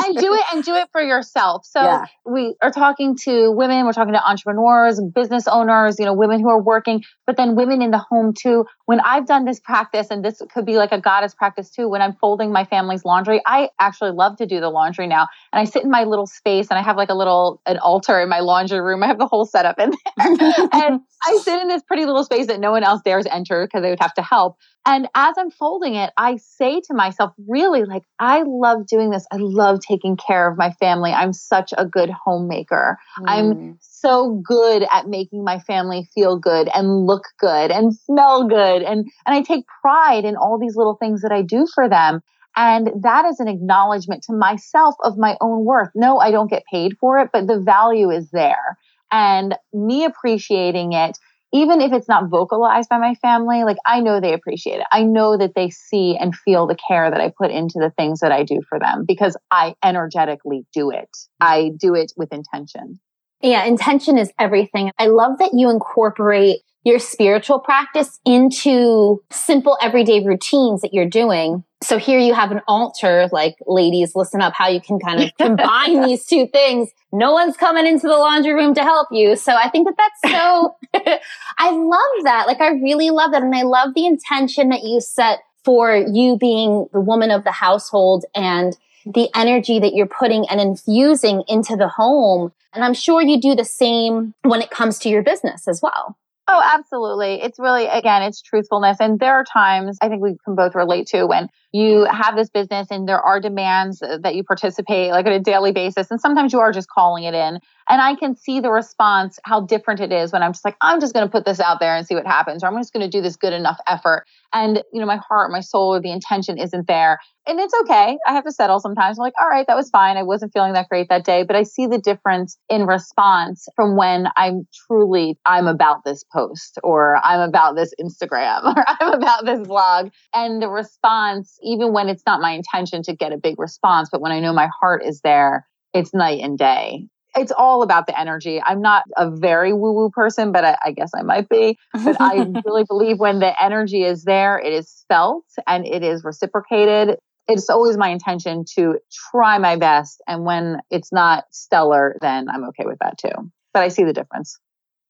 and 0.04 0.16
do 0.16 0.34
it 0.34 0.42
and 0.52 0.64
do 0.64 0.74
it 0.74 0.88
for 0.92 1.00
yourself. 1.00 1.64
So 1.64 1.80
yeah. 1.80 2.04
we 2.24 2.54
are 2.62 2.70
talking 2.70 3.16
to 3.22 3.50
women, 3.52 3.84
we're 3.84 3.92
talking 3.92 4.14
to 4.14 4.24
entrepreneurs, 4.24 5.00
business 5.14 5.46
owners, 5.46 5.98
you 5.98 6.04
know, 6.04 6.14
women 6.14 6.40
who 6.40 6.48
are 6.48 6.60
working, 6.60 7.02
but 7.26 7.36
then 7.36 7.54
women 7.56 7.82
in 7.82 7.90
the 7.90 7.98
home 7.98 8.32
too. 8.34 8.66
When 8.86 9.00
I've 9.00 9.26
done 9.26 9.44
this 9.44 9.60
practice, 9.60 10.08
and 10.10 10.24
this 10.24 10.42
could 10.52 10.66
be 10.66 10.76
like 10.76 10.92
a 10.92 11.00
goddess 11.00 11.34
practice 11.34 11.70
too, 11.70 11.88
when 11.88 12.02
I'm 12.02 12.14
folding 12.14 12.52
my 12.52 12.64
family's 12.64 13.04
laundry, 13.04 13.40
I 13.46 13.70
actually 13.80 14.12
love 14.12 14.36
to 14.38 14.46
do 14.46 14.60
the 14.60 14.70
laundry 14.70 15.06
now. 15.06 15.28
And 15.52 15.60
I 15.60 15.64
sit 15.64 15.84
in 15.84 15.90
my 15.90 16.04
little 16.04 16.26
space 16.26 16.68
and 16.70 16.78
I 16.78 16.82
have 16.82 16.96
like 16.96 17.10
a 17.10 17.14
little 17.14 17.60
an 17.66 17.78
altar 17.78 18.20
in 18.20 18.28
my 18.28 18.40
laundry 18.40 18.80
room. 18.80 19.02
I 19.02 19.06
have 19.06 19.18
the 19.18 19.26
whole 19.26 19.46
setup 19.46 19.78
in 19.78 19.90
there. 19.90 20.68
and 20.72 21.00
I 21.26 21.38
sit 21.42 21.62
in 21.62 21.68
this 21.68 21.82
pretty 21.82 22.04
little 22.04 22.24
space 22.24 22.46
that 22.46 22.60
no 22.60 22.72
one 22.72 22.82
else 22.82 23.00
dares 23.04 23.26
enter 23.26 23.66
because 23.66 23.82
they 23.82 23.90
would 23.90 24.00
have 24.00 24.14
to 24.14 24.22
help. 24.22 24.56
And 24.84 25.08
as 25.14 25.36
I'm 25.38 25.50
folding 25.50 25.94
it, 25.94 26.10
I 26.22 26.36
say 26.36 26.80
to 26.82 26.94
myself, 26.94 27.32
really, 27.48 27.84
like, 27.84 28.04
I 28.20 28.44
love 28.46 28.86
doing 28.86 29.10
this. 29.10 29.26
I 29.32 29.38
love 29.38 29.80
taking 29.80 30.16
care 30.16 30.48
of 30.48 30.56
my 30.56 30.70
family. 30.78 31.10
I'm 31.10 31.32
such 31.32 31.74
a 31.76 31.84
good 31.84 32.10
homemaker. 32.10 32.96
Mm. 33.18 33.24
I'm 33.26 33.78
so 33.80 34.40
good 34.46 34.86
at 34.92 35.08
making 35.08 35.42
my 35.42 35.58
family 35.58 36.08
feel 36.14 36.38
good 36.38 36.68
and 36.72 37.06
look 37.06 37.24
good 37.40 37.72
and 37.72 37.92
smell 37.92 38.46
good. 38.46 38.82
And, 38.82 39.04
and 39.26 39.34
I 39.34 39.42
take 39.42 39.64
pride 39.80 40.24
in 40.24 40.36
all 40.36 40.60
these 40.60 40.76
little 40.76 40.94
things 40.94 41.22
that 41.22 41.32
I 41.32 41.42
do 41.42 41.66
for 41.74 41.88
them. 41.88 42.20
And 42.54 42.92
that 43.02 43.24
is 43.24 43.40
an 43.40 43.48
acknowledgement 43.48 44.22
to 44.28 44.32
myself 44.32 44.94
of 45.02 45.18
my 45.18 45.36
own 45.40 45.64
worth. 45.64 45.90
No, 45.96 46.18
I 46.18 46.30
don't 46.30 46.50
get 46.50 46.62
paid 46.72 46.96
for 47.00 47.18
it, 47.18 47.30
but 47.32 47.48
the 47.48 47.58
value 47.58 48.10
is 48.10 48.30
there. 48.30 48.78
And 49.10 49.56
me 49.72 50.04
appreciating 50.04 50.92
it 50.92 51.18
even 51.52 51.80
if 51.80 51.92
it's 51.92 52.08
not 52.08 52.28
vocalized 52.30 52.88
by 52.88 52.98
my 52.98 53.14
family, 53.16 53.64
like 53.64 53.76
I 53.86 54.00
know 54.00 54.20
they 54.20 54.32
appreciate 54.32 54.80
it. 54.80 54.86
I 54.90 55.02
know 55.02 55.36
that 55.36 55.54
they 55.54 55.70
see 55.70 56.16
and 56.16 56.34
feel 56.34 56.66
the 56.66 56.76
care 56.88 57.10
that 57.10 57.20
I 57.20 57.32
put 57.36 57.50
into 57.50 57.78
the 57.78 57.92
things 57.96 58.20
that 58.20 58.32
I 58.32 58.42
do 58.42 58.60
for 58.68 58.78
them 58.78 59.04
because 59.06 59.36
I 59.50 59.74
energetically 59.84 60.64
do 60.72 60.90
it. 60.90 61.10
I 61.40 61.72
do 61.76 61.94
it 61.94 62.12
with 62.16 62.32
intention. 62.32 63.00
Yeah, 63.42 63.64
intention 63.64 64.18
is 64.18 64.32
everything. 64.38 64.90
I 64.98 65.06
love 65.06 65.38
that 65.38 65.50
you 65.52 65.70
incorporate 65.70 66.60
your 66.84 66.98
spiritual 66.98 67.60
practice 67.60 68.18
into 68.24 69.22
simple 69.30 69.78
everyday 69.80 70.24
routines 70.24 70.80
that 70.80 70.92
you're 70.92 71.08
doing. 71.08 71.64
So 71.82 71.98
here 71.98 72.18
you 72.18 72.34
have 72.34 72.50
an 72.50 72.60
altar, 72.66 73.28
like 73.32 73.56
ladies, 73.66 74.14
listen 74.14 74.40
up 74.40 74.52
how 74.56 74.68
you 74.68 74.80
can 74.80 74.98
kind 74.98 75.22
of 75.22 75.30
combine 75.38 76.02
these 76.06 76.26
two 76.26 76.48
things. 76.52 76.90
No 77.12 77.32
one's 77.32 77.56
coming 77.56 77.86
into 77.86 78.08
the 78.08 78.16
laundry 78.16 78.52
room 78.52 78.74
to 78.74 78.82
help 78.82 79.08
you. 79.12 79.36
So 79.36 79.54
I 79.54 79.68
think 79.68 79.88
that 79.88 79.96
that's 79.96 80.34
so, 80.34 80.76
I 81.58 81.70
love 81.70 82.24
that. 82.24 82.44
Like 82.46 82.60
I 82.60 82.70
really 82.70 83.10
love 83.10 83.32
that. 83.32 83.42
And 83.42 83.54
I 83.54 83.62
love 83.62 83.94
the 83.94 84.06
intention 84.06 84.70
that 84.70 84.82
you 84.82 85.00
set 85.00 85.40
for 85.64 85.94
you 85.96 86.36
being 86.36 86.86
the 86.92 87.00
woman 87.00 87.30
of 87.30 87.44
the 87.44 87.52
household 87.52 88.24
and 88.34 88.76
the 89.06 89.28
energy 89.34 89.78
that 89.78 89.94
you're 89.94 90.06
putting 90.06 90.46
and 90.48 90.60
infusing 90.60 91.42
into 91.48 91.76
the 91.76 91.88
home. 91.88 92.52
And 92.72 92.84
I'm 92.84 92.94
sure 92.94 93.22
you 93.22 93.40
do 93.40 93.54
the 93.54 93.64
same 93.64 94.34
when 94.42 94.62
it 94.62 94.70
comes 94.70 94.98
to 95.00 95.08
your 95.08 95.22
business 95.22 95.68
as 95.68 95.80
well. 95.82 96.16
Oh, 96.48 96.60
absolutely. 96.62 97.40
It's 97.40 97.58
really, 97.58 97.86
again, 97.86 98.22
it's 98.22 98.42
truthfulness. 98.42 98.98
And 99.00 99.20
there 99.20 99.34
are 99.34 99.44
times 99.44 99.96
I 100.02 100.08
think 100.08 100.22
we 100.22 100.36
can 100.44 100.54
both 100.54 100.74
relate 100.74 101.06
to 101.08 101.24
when 101.24 101.48
you 101.72 102.04
have 102.04 102.36
this 102.36 102.50
business 102.50 102.88
and 102.90 103.08
there 103.08 103.20
are 103.20 103.40
demands 103.40 104.00
that 104.00 104.34
you 104.34 104.42
participate 104.42 105.12
like 105.12 105.24
on 105.26 105.32
a 105.32 105.40
daily 105.40 105.72
basis. 105.72 106.10
And 106.10 106.20
sometimes 106.20 106.52
you 106.52 106.58
are 106.58 106.72
just 106.72 106.88
calling 106.88 107.24
it 107.24 107.34
in. 107.34 107.60
And 107.88 108.00
I 108.00 108.14
can 108.14 108.36
see 108.36 108.60
the 108.60 108.70
response, 108.70 109.38
how 109.44 109.60
different 109.60 110.00
it 110.00 110.12
is 110.12 110.32
when 110.32 110.42
I'm 110.42 110.52
just 110.52 110.64
like, 110.64 110.76
I'm 110.80 111.00
just 111.00 111.14
going 111.14 111.26
to 111.26 111.30
put 111.30 111.44
this 111.44 111.60
out 111.60 111.80
there 111.80 111.96
and 111.96 112.06
see 112.06 112.14
what 112.14 112.26
happens, 112.26 112.62
or 112.62 112.68
I'm 112.68 112.78
just 112.78 112.92
going 112.92 113.04
to 113.04 113.10
do 113.10 113.22
this 113.22 113.36
good 113.36 113.52
enough 113.52 113.78
effort. 113.86 114.24
And, 114.52 114.82
you 114.92 115.00
know, 115.00 115.06
my 115.06 115.16
heart, 115.28 115.50
my 115.50 115.60
soul, 115.60 115.94
or 115.94 116.00
the 116.00 116.12
intention 116.12 116.58
isn't 116.58 116.86
there. 116.86 117.18
And 117.46 117.58
it's 117.58 117.74
okay. 117.82 118.16
I 118.26 118.32
have 118.32 118.44
to 118.44 118.52
settle 118.52 118.78
sometimes. 118.78 119.18
I'm 119.18 119.22
like, 119.22 119.32
all 119.40 119.48
right, 119.48 119.66
that 119.66 119.76
was 119.76 119.90
fine. 119.90 120.16
I 120.16 120.22
wasn't 120.22 120.52
feeling 120.52 120.74
that 120.74 120.88
great 120.88 121.08
that 121.08 121.24
day. 121.24 121.42
But 121.42 121.56
I 121.56 121.64
see 121.64 121.86
the 121.86 121.98
difference 121.98 122.56
in 122.68 122.86
response 122.86 123.66
from 123.74 123.96
when 123.96 124.28
I'm 124.36 124.68
truly, 124.86 125.36
I'm 125.44 125.66
about 125.66 126.04
this 126.04 126.24
post, 126.32 126.78
or 126.84 127.16
I'm 127.24 127.40
about 127.40 127.74
this 127.74 127.92
Instagram, 128.00 128.64
or 128.76 128.84
I'm 128.86 129.12
about 129.12 129.44
this 129.44 129.66
blog. 129.66 130.10
And 130.34 130.62
the 130.62 130.68
response, 130.68 131.58
even 131.62 131.92
when 131.92 132.08
it's 132.08 132.22
not 132.26 132.40
my 132.40 132.52
intention 132.52 133.02
to 133.04 133.16
get 133.16 133.32
a 133.32 133.38
big 133.38 133.58
response, 133.58 134.08
but 134.12 134.20
when 134.20 134.32
I 134.32 134.40
know 134.40 134.52
my 134.52 134.68
heart 134.80 135.02
is 135.04 135.20
there, 135.22 135.66
it's 135.92 136.14
night 136.14 136.40
and 136.40 136.56
day 136.56 137.08
it's 137.36 137.52
all 137.52 137.82
about 137.82 138.06
the 138.06 138.18
energy. 138.18 138.60
I'm 138.62 138.80
not 138.80 139.04
a 139.16 139.30
very 139.30 139.72
woo 139.72 139.92
woo 139.92 140.10
person, 140.10 140.52
but 140.52 140.64
I, 140.64 140.76
I, 140.84 140.92
guess 140.92 141.12
I 141.16 141.22
might 141.22 141.48
be. 141.48 141.78
But 141.92 142.16
I 142.20 142.46
really 142.64 142.84
believe 142.84 143.18
when 143.18 143.38
the 143.38 143.62
energy 143.62 144.04
is 144.04 144.24
there, 144.24 144.58
it 144.58 144.72
is 144.72 145.04
felt 145.08 145.44
and 145.66 145.86
it 145.86 146.02
is 146.02 146.24
reciprocated. 146.24 147.18
It's 147.48 147.70
always 147.70 147.96
my 147.96 148.08
intention 148.08 148.64
to 148.76 148.98
try 149.30 149.58
my 149.58 149.76
best. 149.76 150.22
And 150.26 150.44
when 150.44 150.80
it's 150.90 151.12
not 151.12 151.44
stellar, 151.50 152.16
then 152.20 152.48
I'm 152.48 152.64
okay 152.68 152.84
with 152.86 152.98
that 153.00 153.18
too. 153.18 153.50
But 153.72 153.82
I 153.82 153.88
see 153.88 154.04
the 154.04 154.12
difference. 154.12 154.58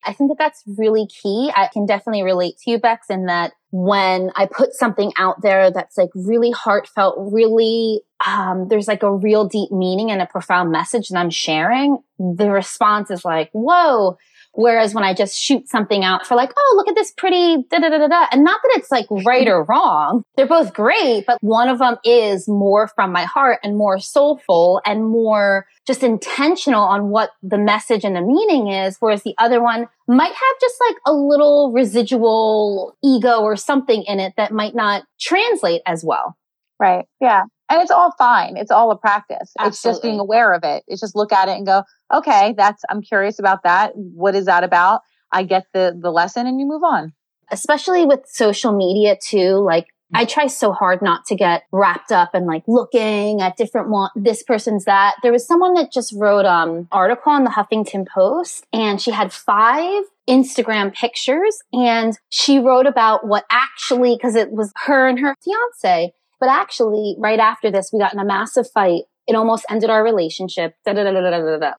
I 0.05 0.12
think 0.12 0.31
that 0.31 0.38
that's 0.38 0.62
really 0.79 1.07
key. 1.07 1.53
I 1.55 1.69
can 1.73 1.87
definitely 1.87 2.23
relate 2.23 2.55
to 2.59 2.71
you, 2.71 2.79
Bex, 2.79 3.09
in 3.09 3.27
that 3.27 3.53
when 3.71 4.31
I 4.37 4.47
put 4.47 4.75
something 4.75 5.12
out 5.17 5.43
there 5.43 5.71
that's 5.71 5.97
like 5.97 6.11
really 6.15 6.51
heartfelt, 6.51 7.17
really, 7.33 8.03
um, 8.27 8.69
there's 8.69 8.88
like 8.88 9.03
a 9.03 9.15
real 9.15 9.47
deep 9.47 9.71
meaning 9.71 10.11
and 10.11 10.21
a 10.21 10.27
profound 10.27 10.71
message 10.71 11.09
that 11.09 11.19
I'm 11.19 11.31
sharing, 11.31 11.99
the 12.19 12.51
response 12.51 13.11
is 13.11 13.25
like, 13.25 13.51
whoa, 13.53 14.17
Whereas 14.55 14.95
when 14.95 15.05
I 15.05 15.15
just 15.15 15.38
shoot 15.38 15.69
something 15.69 16.05
out 16.05 16.27
for 16.27 16.35
like, 16.35 16.53
oh, 16.57 16.75
look 16.77 16.88
at 16.88 16.95
this 16.95 17.11
pretty 17.11 17.57
da 17.71 17.79
da 17.79 17.88
da 17.88 17.99
da 17.99 18.09
da. 18.09 18.27
And 18.31 18.45
not 18.45 18.61
that 18.62 18.79
it's 18.79 18.91
like 18.91 19.07
right 19.25 19.49
or 19.49 19.65
wrong. 19.65 20.25
They're 20.37 20.47
both 20.47 20.75
great, 20.75 21.25
but 21.27 21.38
one 21.41 21.69
of 21.69 21.79
them 21.79 21.97
is 22.05 22.49
more 22.49 22.88
from 22.88 23.12
my 23.12 23.25
heart 23.25 23.61
and 23.62 23.77
more 23.77 23.99
soulful 23.99 24.81
and 24.85 25.05
more 25.05 25.67
just 25.87 26.03
intentional 26.03 26.83
on 26.83 27.09
what 27.09 27.31
the 27.43 27.59
message 27.59 28.05
and 28.05 28.15
the 28.15 28.21
meaning 28.21 28.69
is. 28.69 28.99
Whereas 29.01 29.23
the 29.23 29.35
other 29.38 29.62
one 29.62 29.88
might 30.07 30.33
have 30.33 30.61
just 30.61 30.77
like 30.87 30.97
a 31.07 31.12
little 31.12 31.73
residual 31.75 32.97
ego 33.03 33.41
or 33.41 33.57
something 33.57 34.05
in 34.07 34.21
it 34.21 34.35
that 34.37 34.53
might 34.53 34.75
not 34.75 35.05
translate 35.19 35.81
as 35.87 36.05
well. 36.05 36.37
Right. 36.79 37.07
Yeah. 37.21 37.43
And 37.71 37.81
it's 37.81 37.91
all 37.91 38.12
fine. 38.19 38.59
It's 38.59 38.71
all 38.71 38.91
a 38.91 38.99
practice. 38.99 39.53
Absolutely. 39.59 39.69
It's 39.69 39.83
just 39.83 40.03
being 40.03 40.21
aware 40.21 40.53
of 40.53 40.62
it. 40.62 40.83
It's 40.88 41.01
just 41.01 41.17
look 41.17 41.33
at 41.33 41.49
it 41.49 41.53
and 41.53 41.65
go, 41.65 41.85
okay, 42.12 42.55
that's, 42.57 42.83
I'm 42.88 43.03
curious 43.03 43.38
about 43.38 43.62
that. 43.64 43.92
What 43.94 44.35
is 44.35 44.46
that 44.46 44.64
about? 44.64 45.03
I 45.33 45.44
get 45.44 45.66
the, 45.72 45.96
the 45.98 46.11
lesson 46.11 46.46
and 46.46 46.61
you 46.61 46.66
move 46.66 46.85
on. 46.85 47.12
Especially 47.51 48.05
with 48.05 48.20
social 48.27 48.77
media 48.77 49.16
too. 49.20 49.57
Like 49.57 49.87
I 50.14 50.25
try 50.25 50.46
so 50.46 50.72
hard 50.72 51.01
not 51.03 51.25
to 51.27 51.35
get 51.35 51.64
wrapped 51.72 52.12
up 52.12 52.35
and 52.35 52.46
like 52.46 52.64
looking 52.66 53.40
at 53.40 53.57
different 53.57 53.88
one, 53.88 54.11
this 54.14 54.42
person's 54.42 54.85
that. 54.85 55.16
There 55.22 55.33
was 55.33 55.46
someone 55.46 55.75
that 55.75 55.92
just 55.92 56.14
wrote 56.14 56.44
um 56.44 56.88
article 56.92 57.33
on 57.33 57.44
the 57.44 57.51
Huffington 57.51 58.07
Post 58.07 58.66
and 58.72 59.01
she 59.01 59.11
had 59.11 59.33
five 59.33 60.05
Instagram 60.29 60.94
pictures 60.94 61.59
and 61.72 62.18
she 62.29 62.59
wrote 62.59 62.87
about 62.87 63.27
what 63.27 63.44
actually, 63.51 64.18
cause 64.18 64.35
it 64.35 64.51
was 64.51 64.72
her 64.87 65.09
and 65.09 65.18
her 65.20 65.35
fiance 65.42 66.12
but 66.42 66.48
actually, 66.48 67.14
right 67.20 67.38
after 67.38 67.70
this, 67.70 67.90
we 67.92 68.01
got 68.01 68.12
in 68.12 68.18
a 68.18 68.25
massive 68.25 68.68
fight. 68.68 69.03
It 69.29 69.37
almost 69.37 69.64
ended 69.70 69.90
our 69.90 70.03
relationship. 70.03 70.75
Da, 70.85 70.92
da, 70.92 71.05
da, 71.05 71.72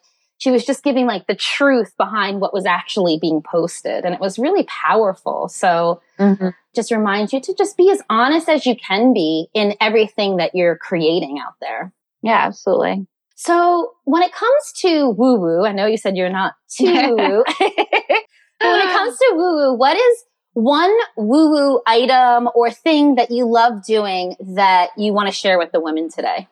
she 0.44 0.52
was 0.52 0.66
just 0.66 0.84
giving 0.84 1.06
like 1.06 1.26
the 1.28 1.36
truth 1.36 1.96
behind 1.96 2.42
what 2.42 2.54
was 2.54 2.66
actually 2.66 3.18
being 3.18 3.42
posted. 3.42 4.04
And 4.04 4.14
it 4.14 4.20
was 4.20 4.38
really 4.38 4.66
powerful. 4.66 5.48
So 5.48 6.02
mm-hmm. 6.20 6.50
just 6.76 6.92
remind 6.92 7.32
you 7.32 7.40
to 7.40 7.56
just 7.58 7.78
be 7.78 7.90
as 7.90 8.02
honest 8.10 8.50
as 8.50 8.66
you 8.66 8.76
can 8.76 9.14
be 9.14 9.48
in 9.54 9.74
everything 9.80 10.36
that 10.38 10.52
you're 10.54 10.78
creating 10.78 11.40
out 11.40 11.54
there. 11.62 11.94
Yeah, 12.22 12.46
absolutely. 12.46 13.08
So 13.36 13.94
when 14.04 14.22
it 14.22 14.34
comes 14.34 14.74
to 14.80 15.12
woo 15.12 15.40
woo, 15.40 15.66
I 15.66 15.72
know 15.72 15.86
you 15.86 15.96
said 15.96 16.18
you're 16.18 16.30
not 16.30 16.56
too 16.68 16.88
woo 16.94 17.16
woo. 17.16 17.44
when 17.60 18.82
it 18.82 18.92
comes 18.92 19.18
to 19.18 19.32
woo 19.36 19.56
woo, 19.56 19.78
what 19.78 19.96
is 19.96 20.26
one 20.56 20.94
woo 21.16 21.52
woo 21.52 21.82
item 21.88 22.50
or 22.54 22.70
thing 22.70 23.16
that 23.16 23.32
you 23.32 23.50
love 23.50 23.86
doing 23.86 24.36
that 24.56 24.90
you 24.98 25.14
want 25.14 25.30
to 25.30 25.34
share 25.34 25.58
with 25.58 25.72
the 25.72 25.80
women 25.80 26.10
today? 26.10 26.50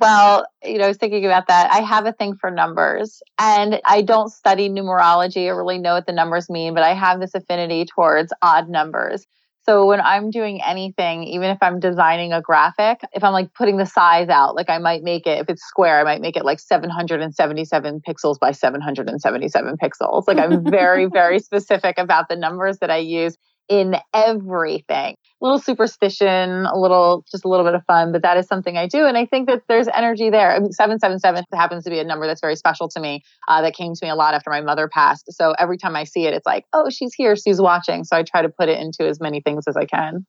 Well, 0.00 0.46
you 0.62 0.78
know, 0.78 0.84
I 0.84 0.88
was 0.88 0.96
thinking 0.96 1.24
about 1.24 1.48
that. 1.48 1.72
I 1.72 1.80
have 1.80 2.06
a 2.06 2.12
thing 2.12 2.36
for 2.36 2.50
numbers 2.50 3.20
and 3.38 3.80
I 3.84 4.02
don't 4.02 4.28
study 4.28 4.70
numerology 4.70 5.48
or 5.48 5.56
really 5.56 5.78
know 5.78 5.94
what 5.94 6.06
the 6.06 6.12
numbers 6.12 6.48
mean, 6.48 6.74
but 6.74 6.84
I 6.84 6.94
have 6.94 7.20
this 7.20 7.34
affinity 7.34 7.84
towards 7.84 8.32
odd 8.40 8.68
numbers. 8.68 9.26
So 9.62 9.86
when 9.86 10.00
I'm 10.00 10.30
doing 10.30 10.62
anything, 10.62 11.24
even 11.24 11.50
if 11.50 11.58
I'm 11.60 11.80
designing 11.80 12.32
a 12.32 12.40
graphic, 12.40 13.00
if 13.12 13.24
I'm 13.24 13.32
like 13.32 13.52
putting 13.54 13.76
the 13.76 13.84
size 13.84 14.28
out, 14.28 14.54
like 14.54 14.70
I 14.70 14.78
might 14.78 15.02
make 15.02 15.26
it, 15.26 15.40
if 15.40 15.50
it's 15.50 15.62
square, 15.62 15.98
I 15.98 16.04
might 16.04 16.22
make 16.22 16.36
it 16.36 16.44
like 16.44 16.60
777 16.60 18.00
pixels 18.08 18.38
by 18.38 18.52
777 18.52 19.76
pixels. 19.82 20.24
Like 20.26 20.38
I'm 20.38 20.70
very, 20.70 21.06
very 21.12 21.38
specific 21.40 21.98
about 21.98 22.28
the 22.28 22.36
numbers 22.36 22.78
that 22.78 22.90
I 22.90 22.98
use 22.98 23.36
in 23.68 23.96
everything. 24.14 25.14
A 25.40 25.44
little 25.44 25.58
superstition, 25.58 26.66
a 26.66 26.76
little, 26.76 27.24
just 27.30 27.44
a 27.44 27.48
little 27.48 27.64
bit 27.64 27.74
of 27.74 27.84
fun, 27.86 28.12
but 28.12 28.22
that 28.22 28.36
is 28.36 28.46
something 28.46 28.76
I 28.76 28.86
do. 28.86 29.06
And 29.06 29.16
I 29.16 29.24
think 29.24 29.48
that 29.48 29.62
there's 29.68 29.88
energy 29.94 30.30
there. 30.30 30.54
I 30.54 30.58
mean, 30.58 30.72
777 30.72 31.44
happens 31.52 31.84
to 31.84 31.90
be 31.90 31.98
a 31.98 32.04
number 32.04 32.26
that's 32.26 32.40
very 32.40 32.56
special 32.56 32.88
to 32.88 33.00
me, 33.00 33.22
uh, 33.46 33.62
that 33.62 33.74
came 33.74 33.94
to 33.94 34.04
me 34.04 34.10
a 34.10 34.16
lot 34.16 34.34
after 34.34 34.50
my 34.50 34.60
mother 34.60 34.88
passed. 34.88 35.32
So 35.32 35.54
every 35.58 35.78
time 35.78 35.94
I 35.94 36.04
see 36.04 36.26
it, 36.26 36.34
it's 36.34 36.46
like, 36.46 36.64
oh, 36.72 36.90
she's 36.90 37.14
here, 37.14 37.36
she's 37.36 37.60
watching. 37.60 38.04
So 38.04 38.16
I 38.16 38.24
try 38.24 38.42
to 38.42 38.48
put 38.48 38.68
it 38.68 38.80
into 38.80 39.06
as 39.06 39.20
many 39.20 39.40
things 39.40 39.64
as 39.68 39.76
I 39.76 39.84
can. 39.84 40.26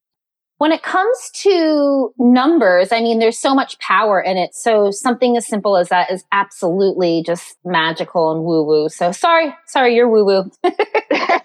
When 0.60 0.74
it 0.74 0.84
comes 0.84 1.32
to 1.44 2.14
numbers, 2.20 2.92
I 2.92 3.00
mean, 3.00 3.20
there's 3.20 3.40
so 3.40 3.56
much 3.56 3.80
power 3.80 4.20
in 4.20 4.36
it. 4.36 4.54
So 4.54 4.92
something 4.92 5.38
as 5.38 5.48
simple 5.48 5.78
as 5.78 5.88
that 5.88 6.12
is 6.12 6.26
absolutely 6.34 7.24
just 7.26 7.56
magical 7.64 8.34
and 8.34 8.44
woo 8.44 8.66
woo. 8.66 8.90
So 8.90 9.14
sorry, 9.14 9.56
sorry, 9.68 9.96
you're 9.96 10.10
woo 10.10 10.26
woo. 10.26 10.52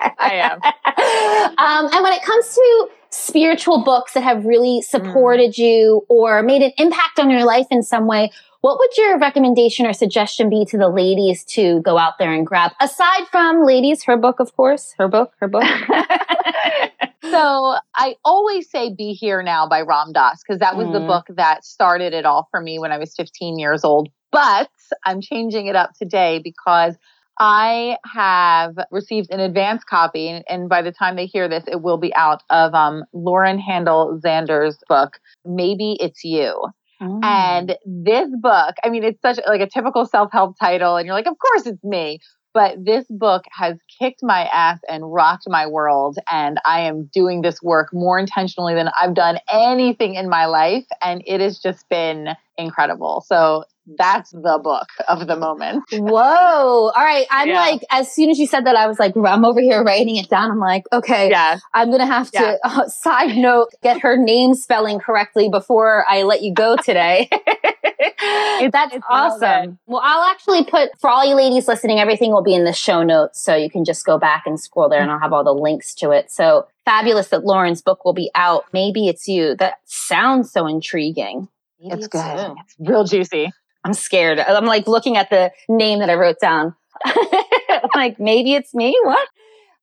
I 0.00 0.34
am. 0.34 0.60
um, 1.58 1.92
and 1.92 2.02
when 2.02 2.12
it 2.12 2.22
comes 2.22 2.54
to 2.54 2.88
spiritual 3.10 3.84
books 3.84 4.12
that 4.12 4.22
have 4.22 4.44
really 4.44 4.82
supported 4.82 5.52
mm. 5.52 5.58
you 5.58 6.06
or 6.08 6.42
made 6.42 6.62
an 6.62 6.72
impact 6.78 7.18
on 7.18 7.30
your 7.30 7.44
life 7.44 7.66
in 7.70 7.82
some 7.82 8.06
way, 8.06 8.30
what 8.60 8.78
would 8.78 8.96
your 8.96 9.18
recommendation 9.18 9.86
or 9.86 9.92
suggestion 9.92 10.50
be 10.50 10.64
to 10.66 10.76
the 10.76 10.88
ladies 10.88 11.44
to 11.44 11.80
go 11.82 11.96
out 11.96 12.14
there 12.18 12.32
and 12.32 12.46
grab? 12.46 12.72
Aside 12.80 13.28
from 13.30 13.64
ladies, 13.64 14.04
her 14.04 14.16
book, 14.16 14.40
of 14.40 14.54
course, 14.56 14.94
her 14.98 15.08
book, 15.08 15.32
her 15.38 15.46
book. 15.46 15.62
so 17.22 17.76
I 17.94 18.16
always 18.24 18.68
say 18.68 18.92
Be 18.92 19.12
Here 19.12 19.42
Now 19.42 19.68
by 19.68 19.82
Ram 19.82 20.12
Dass 20.12 20.42
because 20.42 20.58
that 20.58 20.76
was 20.76 20.88
mm. 20.88 20.92
the 20.92 21.00
book 21.00 21.26
that 21.36 21.64
started 21.64 22.12
it 22.14 22.26
all 22.26 22.48
for 22.50 22.60
me 22.60 22.78
when 22.80 22.90
I 22.90 22.98
was 22.98 23.14
15 23.14 23.58
years 23.58 23.84
old. 23.84 24.08
But 24.32 24.68
I'm 25.06 25.20
changing 25.20 25.68
it 25.68 25.76
up 25.76 25.92
today 25.94 26.40
because 26.42 26.96
I 27.38 27.96
have 28.12 28.76
received 28.90 29.30
an 29.30 29.40
advance 29.40 29.84
copy, 29.84 30.42
and 30.48 30.68
by 30.68 30.82
the 30.82 30.92
time 30.92 31.16
they 31.16 31.26
hear 31.26 31.48
this, 31.48 31.64
it 31.66 31.82
will 31.82 31.98
be 31.98 32.14
out 32.14 32.42
of 32.50 32.74
um, 32.74 33.04
Lauren 33.12 33.58
Handel 33.58 34.20
Zander's 34.24 34.78
book, 34.88 35.18
Maybe 35.44 35.96
It's 36.00 36.24
You. 36.24 36.68
Mm. 37.00 37.24
And 37.24 37.76
this 37.86 38.28
book, 38.40 38.74
I 38.82 38.88
mean, 38.90 39.04
it's 39.04 39.22
such 39.22 39.38
like 39.46 39.60
a 39.60 39.68
typical 39.68 40.04
self 40.04 40.30
help 40.32 40.56
title, 40.58 40.96
and 40.96 41.06
you're 41.06 41.14
like, 41.14 41.28
of 41.28 41.36
course 41.38 41.66
it's 41.66 41.82
me. 41.84 42.18
But 42.54 42.84
this 42.84 43.04
book 43.08 43.44
has 43.52 43.76
kicked 44.00 44.20
my 44.22 44.46
ass 44.52 44.80
and 44.88 45.12
rocked 45.12 45.44
my 45.46 45.66
world. 45.66 46.18
And 46.30 46.58
I 46.64 46.80
am 46.80 47.08
doing 47.12 47.42
this 47.42 47.62
work 47.62 47.90
more 47.92 48.18
intentionally 48.18 48.74
than 48.74 48.88
I've 49.00 49.14
done 49.14 49.38
anything 49.52 50.14
in 50.14 50.28
my 50.28 50.46
life. 50.46 50.86
And 51.02 51.22
it 51.26 51.40
has 51.40 51.58
just 51.58 51.88
been 51.88 52.30
incredible. 52.56 53.22
So 53.28 53.64
that's 53.96 54.30
the 54.30 54.60
book 54.62 54.88
of 55.08 55.26
the 55.26 55.36
moment. 55.36 55.84
Whoa. 55.92 56.18
All 56.18 56.92
right. 56.94 57.26
I'm 57.30 57.48
yeah. 57.48 57.60
like, 57.60 57.82
as 57.90 58.12
soon 58.12 58.30
as 58.30 58.38
you 58.38 58.46
said 58.46 58.66
that, 58.66 58.76
I 58.76 58.86
was 58.86 58.98
like, 58.98 59.14
I'm 59.16 59.44
over 59.44 59.60
here 59.60 59.82
writing 59.82 60.16
it 60.16 60.28
down. 60.28 60.50
I'm 60.50 60.58
like, 60.58 60.84
okay, 60.92 61.30
yeah. 61.30 61.58
I'm 61.72 61.88
going 61.88 62.00
to 62.00 62.06
have 62.06 62.30
to, 62.32 62.38
yeah. 62.40 62.56
uh, 62.64 62.88
side 62.88 63.36
note, 63.36 63.68
get 63.82 64.00
her 64.00 64.16
name 64.16 64.54
spelling 64.54 64.98
correctly 64.98 65.48
before 65.48 66.04
I 66.08 66.22
let 66.24 66.42
you 66.42 66.52
go 66.52 66.76
today. 66.76 67.28
that's 68.70 68.94
it's 68.94 69.06
awesome. 69.08 69.78
Well, 69.86 70.02
I'll 70.04 70.30
actually 70.30 70.64
put, 70.64 70.90
for 71.00 71.08
all 71.08 71.24
you 71.24 71.34
ladies 71.34 71.68
listening, 71.68 71.98
everything 71.98 72.32
will 72.32 72.42
be 72.42 72.54
in 72.54 72.64
the 72.64 72.72
show 72.72 73.02
notes. 73.02 73.40
So 73.42 73.54
you 73.54 73.70
can 73.70 73.84
just 73.84 74.04
go 74.04 74.18
back 74.18 74.42
and 74.46 74.60
scroll 74.60 74.88
there 74.88 75.00
and 75.00 75.10
I'll 75.10 75.20
have 75.20 75.32
all 75.32 75.44
the 75.44 75.54
links 75.54 75.94
to 75.96 76.10
it. 76.10 76.30
So 76.30 76.66
fabulous 76.84 77.28
that 77.28 77.44
Lauren's 77.44 77.82
book 77.82 78.04
will 78.04 78.14
be 78.14 78.30
out. 78.34 78.64
Maybe 78.72 79.08
it's 79.08 79.28
you. 79.28 79.56
That 79.56 79.74
sounds 79.84 80.52
so 80.52 80.66
intriguing. 80.66 81.48
Maybe 81.80 81.94
it's, 81.94 82.06
it's 82.06 82.08
good. 82.08 82.48
You. 82.48 82.56
It's 82.60 82.76
real 82.78 83.04
juicy. 83.04 83.50
I'm 83.88 83.94
scared. 83.94 84.38
I'm 84.38 84.66
like 84.66 84.86
looking 84.86 85.16
at 85.16 85.30
the 85.30 85.50
name 85.66 86.00
that 86.00 86.10
I 86.10 86.14
wrote 86.14 86.36
down. 86.42 86.74
I'm 87.06 87.88
like, 87.94 88.20
maybe 88.20 88.52
it's 88.52 88.74
me. 88.74 88.98
What? 89.02 89.26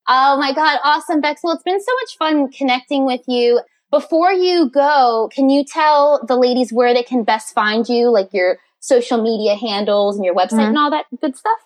Oh 0.07 0.37
my 0.37 0.53
God. 0.53 0.77
Awesome, 0.83 1.21
Bex. 1.21 1.41
Well, 1.43 1.55
it's 1.55 1.63
been 1.63 1.81
so 1.81 1.91
much 2.01 2.17
fun 2.19 2.51
connecting 2.51 3.07
with 3.07 3.21
you. 3.27 3.61
Before 3.89 4.31
you 4.31 4.69
go, 4.69 5.27
can 5.33 5.49
you 5.49 5.65
tell 5.65 6.23
the 6.23 6.37
ladies 6.37 6.71
where 6.71 6.93
they 6.93 7.01
can 7.01 7.23
best 7.23 7.55
find 7.55 7.89
you, 7.89 8.11
like 8.11 8.29
your 8.31 8.59
social 8.79 9.19
media 9.23 9.55
handles 9.55 10.17
and 10.17 10.23
your 10.23 10.35
website 10.35 10.59
mm-hmm. 10.59 10.69
and 10.69 10.77
all 10.77 10.91
that 10.91 11.05
good 11.19 11.35
stuff? 11.35 11.57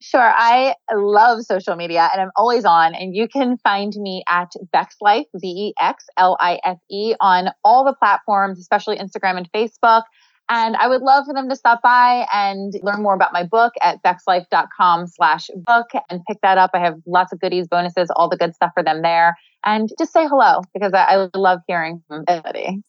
Sure. 0.00 0.20
I 0.32 0.76
love 0.94 1.42
social 1.42 1.74
media 1.74 2.08
and 2.12 2.22
I'm 2.22 2.30
always 2.36 2.64
on. 2.64 2.94
And 2.94 3.16
you 3.16 3.26
can 3.26 3.56
find 3.56 3.92
me 3.96 4.22
at 4.28 4.52
Bex 4.70 4.94
Life, 5.00 5.26
B 5.40 5.48
E 5.48 5.74
X 5.80 6.04
L 6.16 6.36
I 6.38 6.60
F 6.64 6.78
E, 6.88 7.16
on 7.18 7.48
all 7.64 7.84
the 7.84 7.94
platforms, 7.94 8.60
especially 8.60 8.98
Instagram 8.98 9.36
and 9.36 9.50
Facebook. 9.50 10.02
And 10.50 10.76
I 10.76 10.88
would 10.88 11.02
love 11.02 11.26
for 11.26 11.34
them 11.34 11.48
to 11.48 11.56
stop 11.56 11.82
by 11.82 12.26
and 12.32 12.72
learn 12.82 13.02
more 13.02 13.14
about 13.14 13.32
my 13.32 13.44
book 13.44 13.74
at 13.82 14.02
bexlife.com 14.02 15.06
slash 15.08 15.50
book 15.54 15.88
and 16.08 16.22
pick 16.26 16.38
that 16.42 16.56
up. 16.56 16.70
I 16.72 16.78
have 16.78 17.00
lots 17.06 17.32
of 17.32 17.40
goodies, 17.40 17.68
bonuses, 17.68 18.10
all 18.16 18.28
the 18.28 18.36
good 18.36 18.54
stuff 18.54 18.70
for 18.74 18.82
them 18.82 19.02
there. 19.02 19.36
And 19.64 19.90
just 19.98 20.12
say 20.12 20.26
hello 20.26 20.62
because 20.72 20.94
I, 20.94 21.04
I 21.04 21.28
love 21.34 21.60
hearing 21.66 22.02
from 22.08 22.24
everybody. 22.28 22.82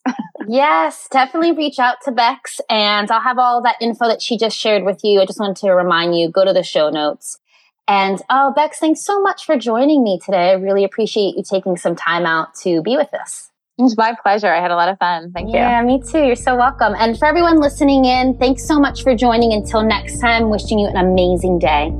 yes, 0.48 1.06
definitely 1.10 1.52
reach 1.52 1.78
out 1.78 1.96
to 2.04 2.12
Bex 2.12 2.60
and 2.70 3.10
I'll 3.10 3.20
have 3.20 3.38
all 3.38 3.62
that 3.62 3.76
info 3.80 4.08
that 4.08 4.22
she 4.22 4.38
just 4.38 4.56
shared 4.56 4.84
with 4.84 5.00
you. 5.02 5.20
I 5.20 5.26
just 5.26 5.40
wanted 5.40 5.56
to 5.56 5.72
remind 5.72 6.16
you, 6.16 6.30
go 6.30 6.44
to 6.44 6.52
the 6.52 6.62
show 6.62 6.88
notes. 6.88 7.38
And 7.86 8.22
oh, 8.30 8.52
Bex, 8.54 8.78
thanks 8.78 9.04
so 9.04 9.20
much 9.20 9.44
for 9.44 9.58
joining 9.58 10.04
me 10.04 10.20
today. 10.24 10.50
I 10.50 10.52
really 10.52 10.84
appreciate 10.84 11.36
you 11.36 11.42
taking 11.42 11.76
some 11.76 11.96
time 11.96 12.24
out 12.24 12.54
to 12.62 12.80
be 12.82 12.96
with 12.96 13.12
us. 13.12 13.49
It's 13.82 13.96
my 13.96 14.14
pleasure. 14.22 14.52
I 14.52 14.60
had 14.60 14.70
a 14.70 14.76
lot 14.76 14.90
of 14.90 14.98
fun. 14.98 15.32
Thank 15.32 15.54
yeah, 15.54 15.80
you. 15.80 15.88
Yeah, 15.88 15.96
me 15.96 16.02
too. 16.02 16.22
You're 16.26 16.36
so 16.36 16.54
welcome. 16.54 16.94
And 16.98 17.18
for 17.18 17.24
everyone 17.24 17.60
listening 17.60 18.04
in, 18.04 18.36
thanks 18.36 18.66
so 18.66 18.78
much 18.78 19.02
for 19.02 19.16
joining. 19.16 19.54
Until 19.54 19.82
next 19.82 20.18
time, 20.18 20.50
wishing 20.50 20.78
you 20.78 20.86
an 20.86 20.96
amazing 20.96 21.58
day. 21.58 21.90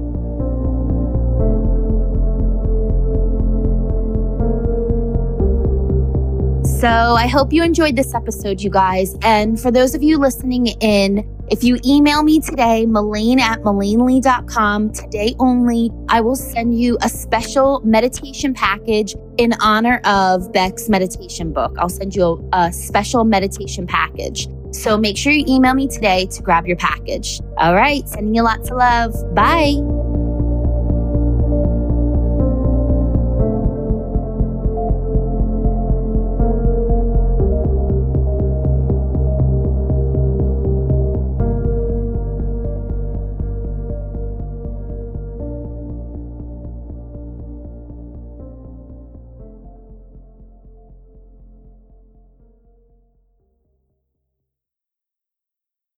So 6.80 6.88
I 6.88 7.26
hope 7.26 7.52
you 7.52 7.62
enjoyed 7.62 7.96
this 7.96 8.14
episode, 8.14 8.60
you 8.60 8.70
guys. 8.70 9.16
And 9.22 9.58
for 9.58 9.70
those 9.70 9.94
of 9.94 10.02
you 10.02 10.18
listening 10.18 10.66
in, 10.66 11.26
if 11.50 11.64
you 11.64 11.78
email 11.84 12.22
me 12.22 12.40
today, 12.40 12.86
Malene 12.86 13.40
at 13.40 13.60
MelaineLee.com, 13.62 14.92
today 14.92 15.34
only, 15.38 15.90
I 16.08 16.20
will 16.20 16.36
send 16.36 16.78
you 16.78 16.96
a 17.02 17.08
special 17.08 17.80
meditation 17.84 18.54
package 18.54 19.16
in 19.38 19.54
honor 19.60 20.00
of 20.04 20.52
Bex 20.52 20.88
meditation 20.88 21.52
book. 21.52 21.74
I'll 21.78 21.88
send 21.88 22.14
you 22.14 22.48
a, 22.52 22.56
a 22.56 22.72
special 22.72 23.24
meditation 23.24 23.86
package. 23.86 24.48
So 24.72 24.96
make 24.96 25.16
sure 25.16 25.32
you 25.32 25.44
email 25.48 25.74
me 25.74 25.88
today 25.88 26.26
to 26.26 26.42
grab 26.42 26.66
your 26.66 26.76
package. 26.76 27.40
All 27.58 27.74
right, 27.74 28.08
sending 28.08 28.34
you 28.34 28.42
lots 28.42 28.70
of 28.70 28.76
love. 28.76 29.34
Bye. 29.34 29.99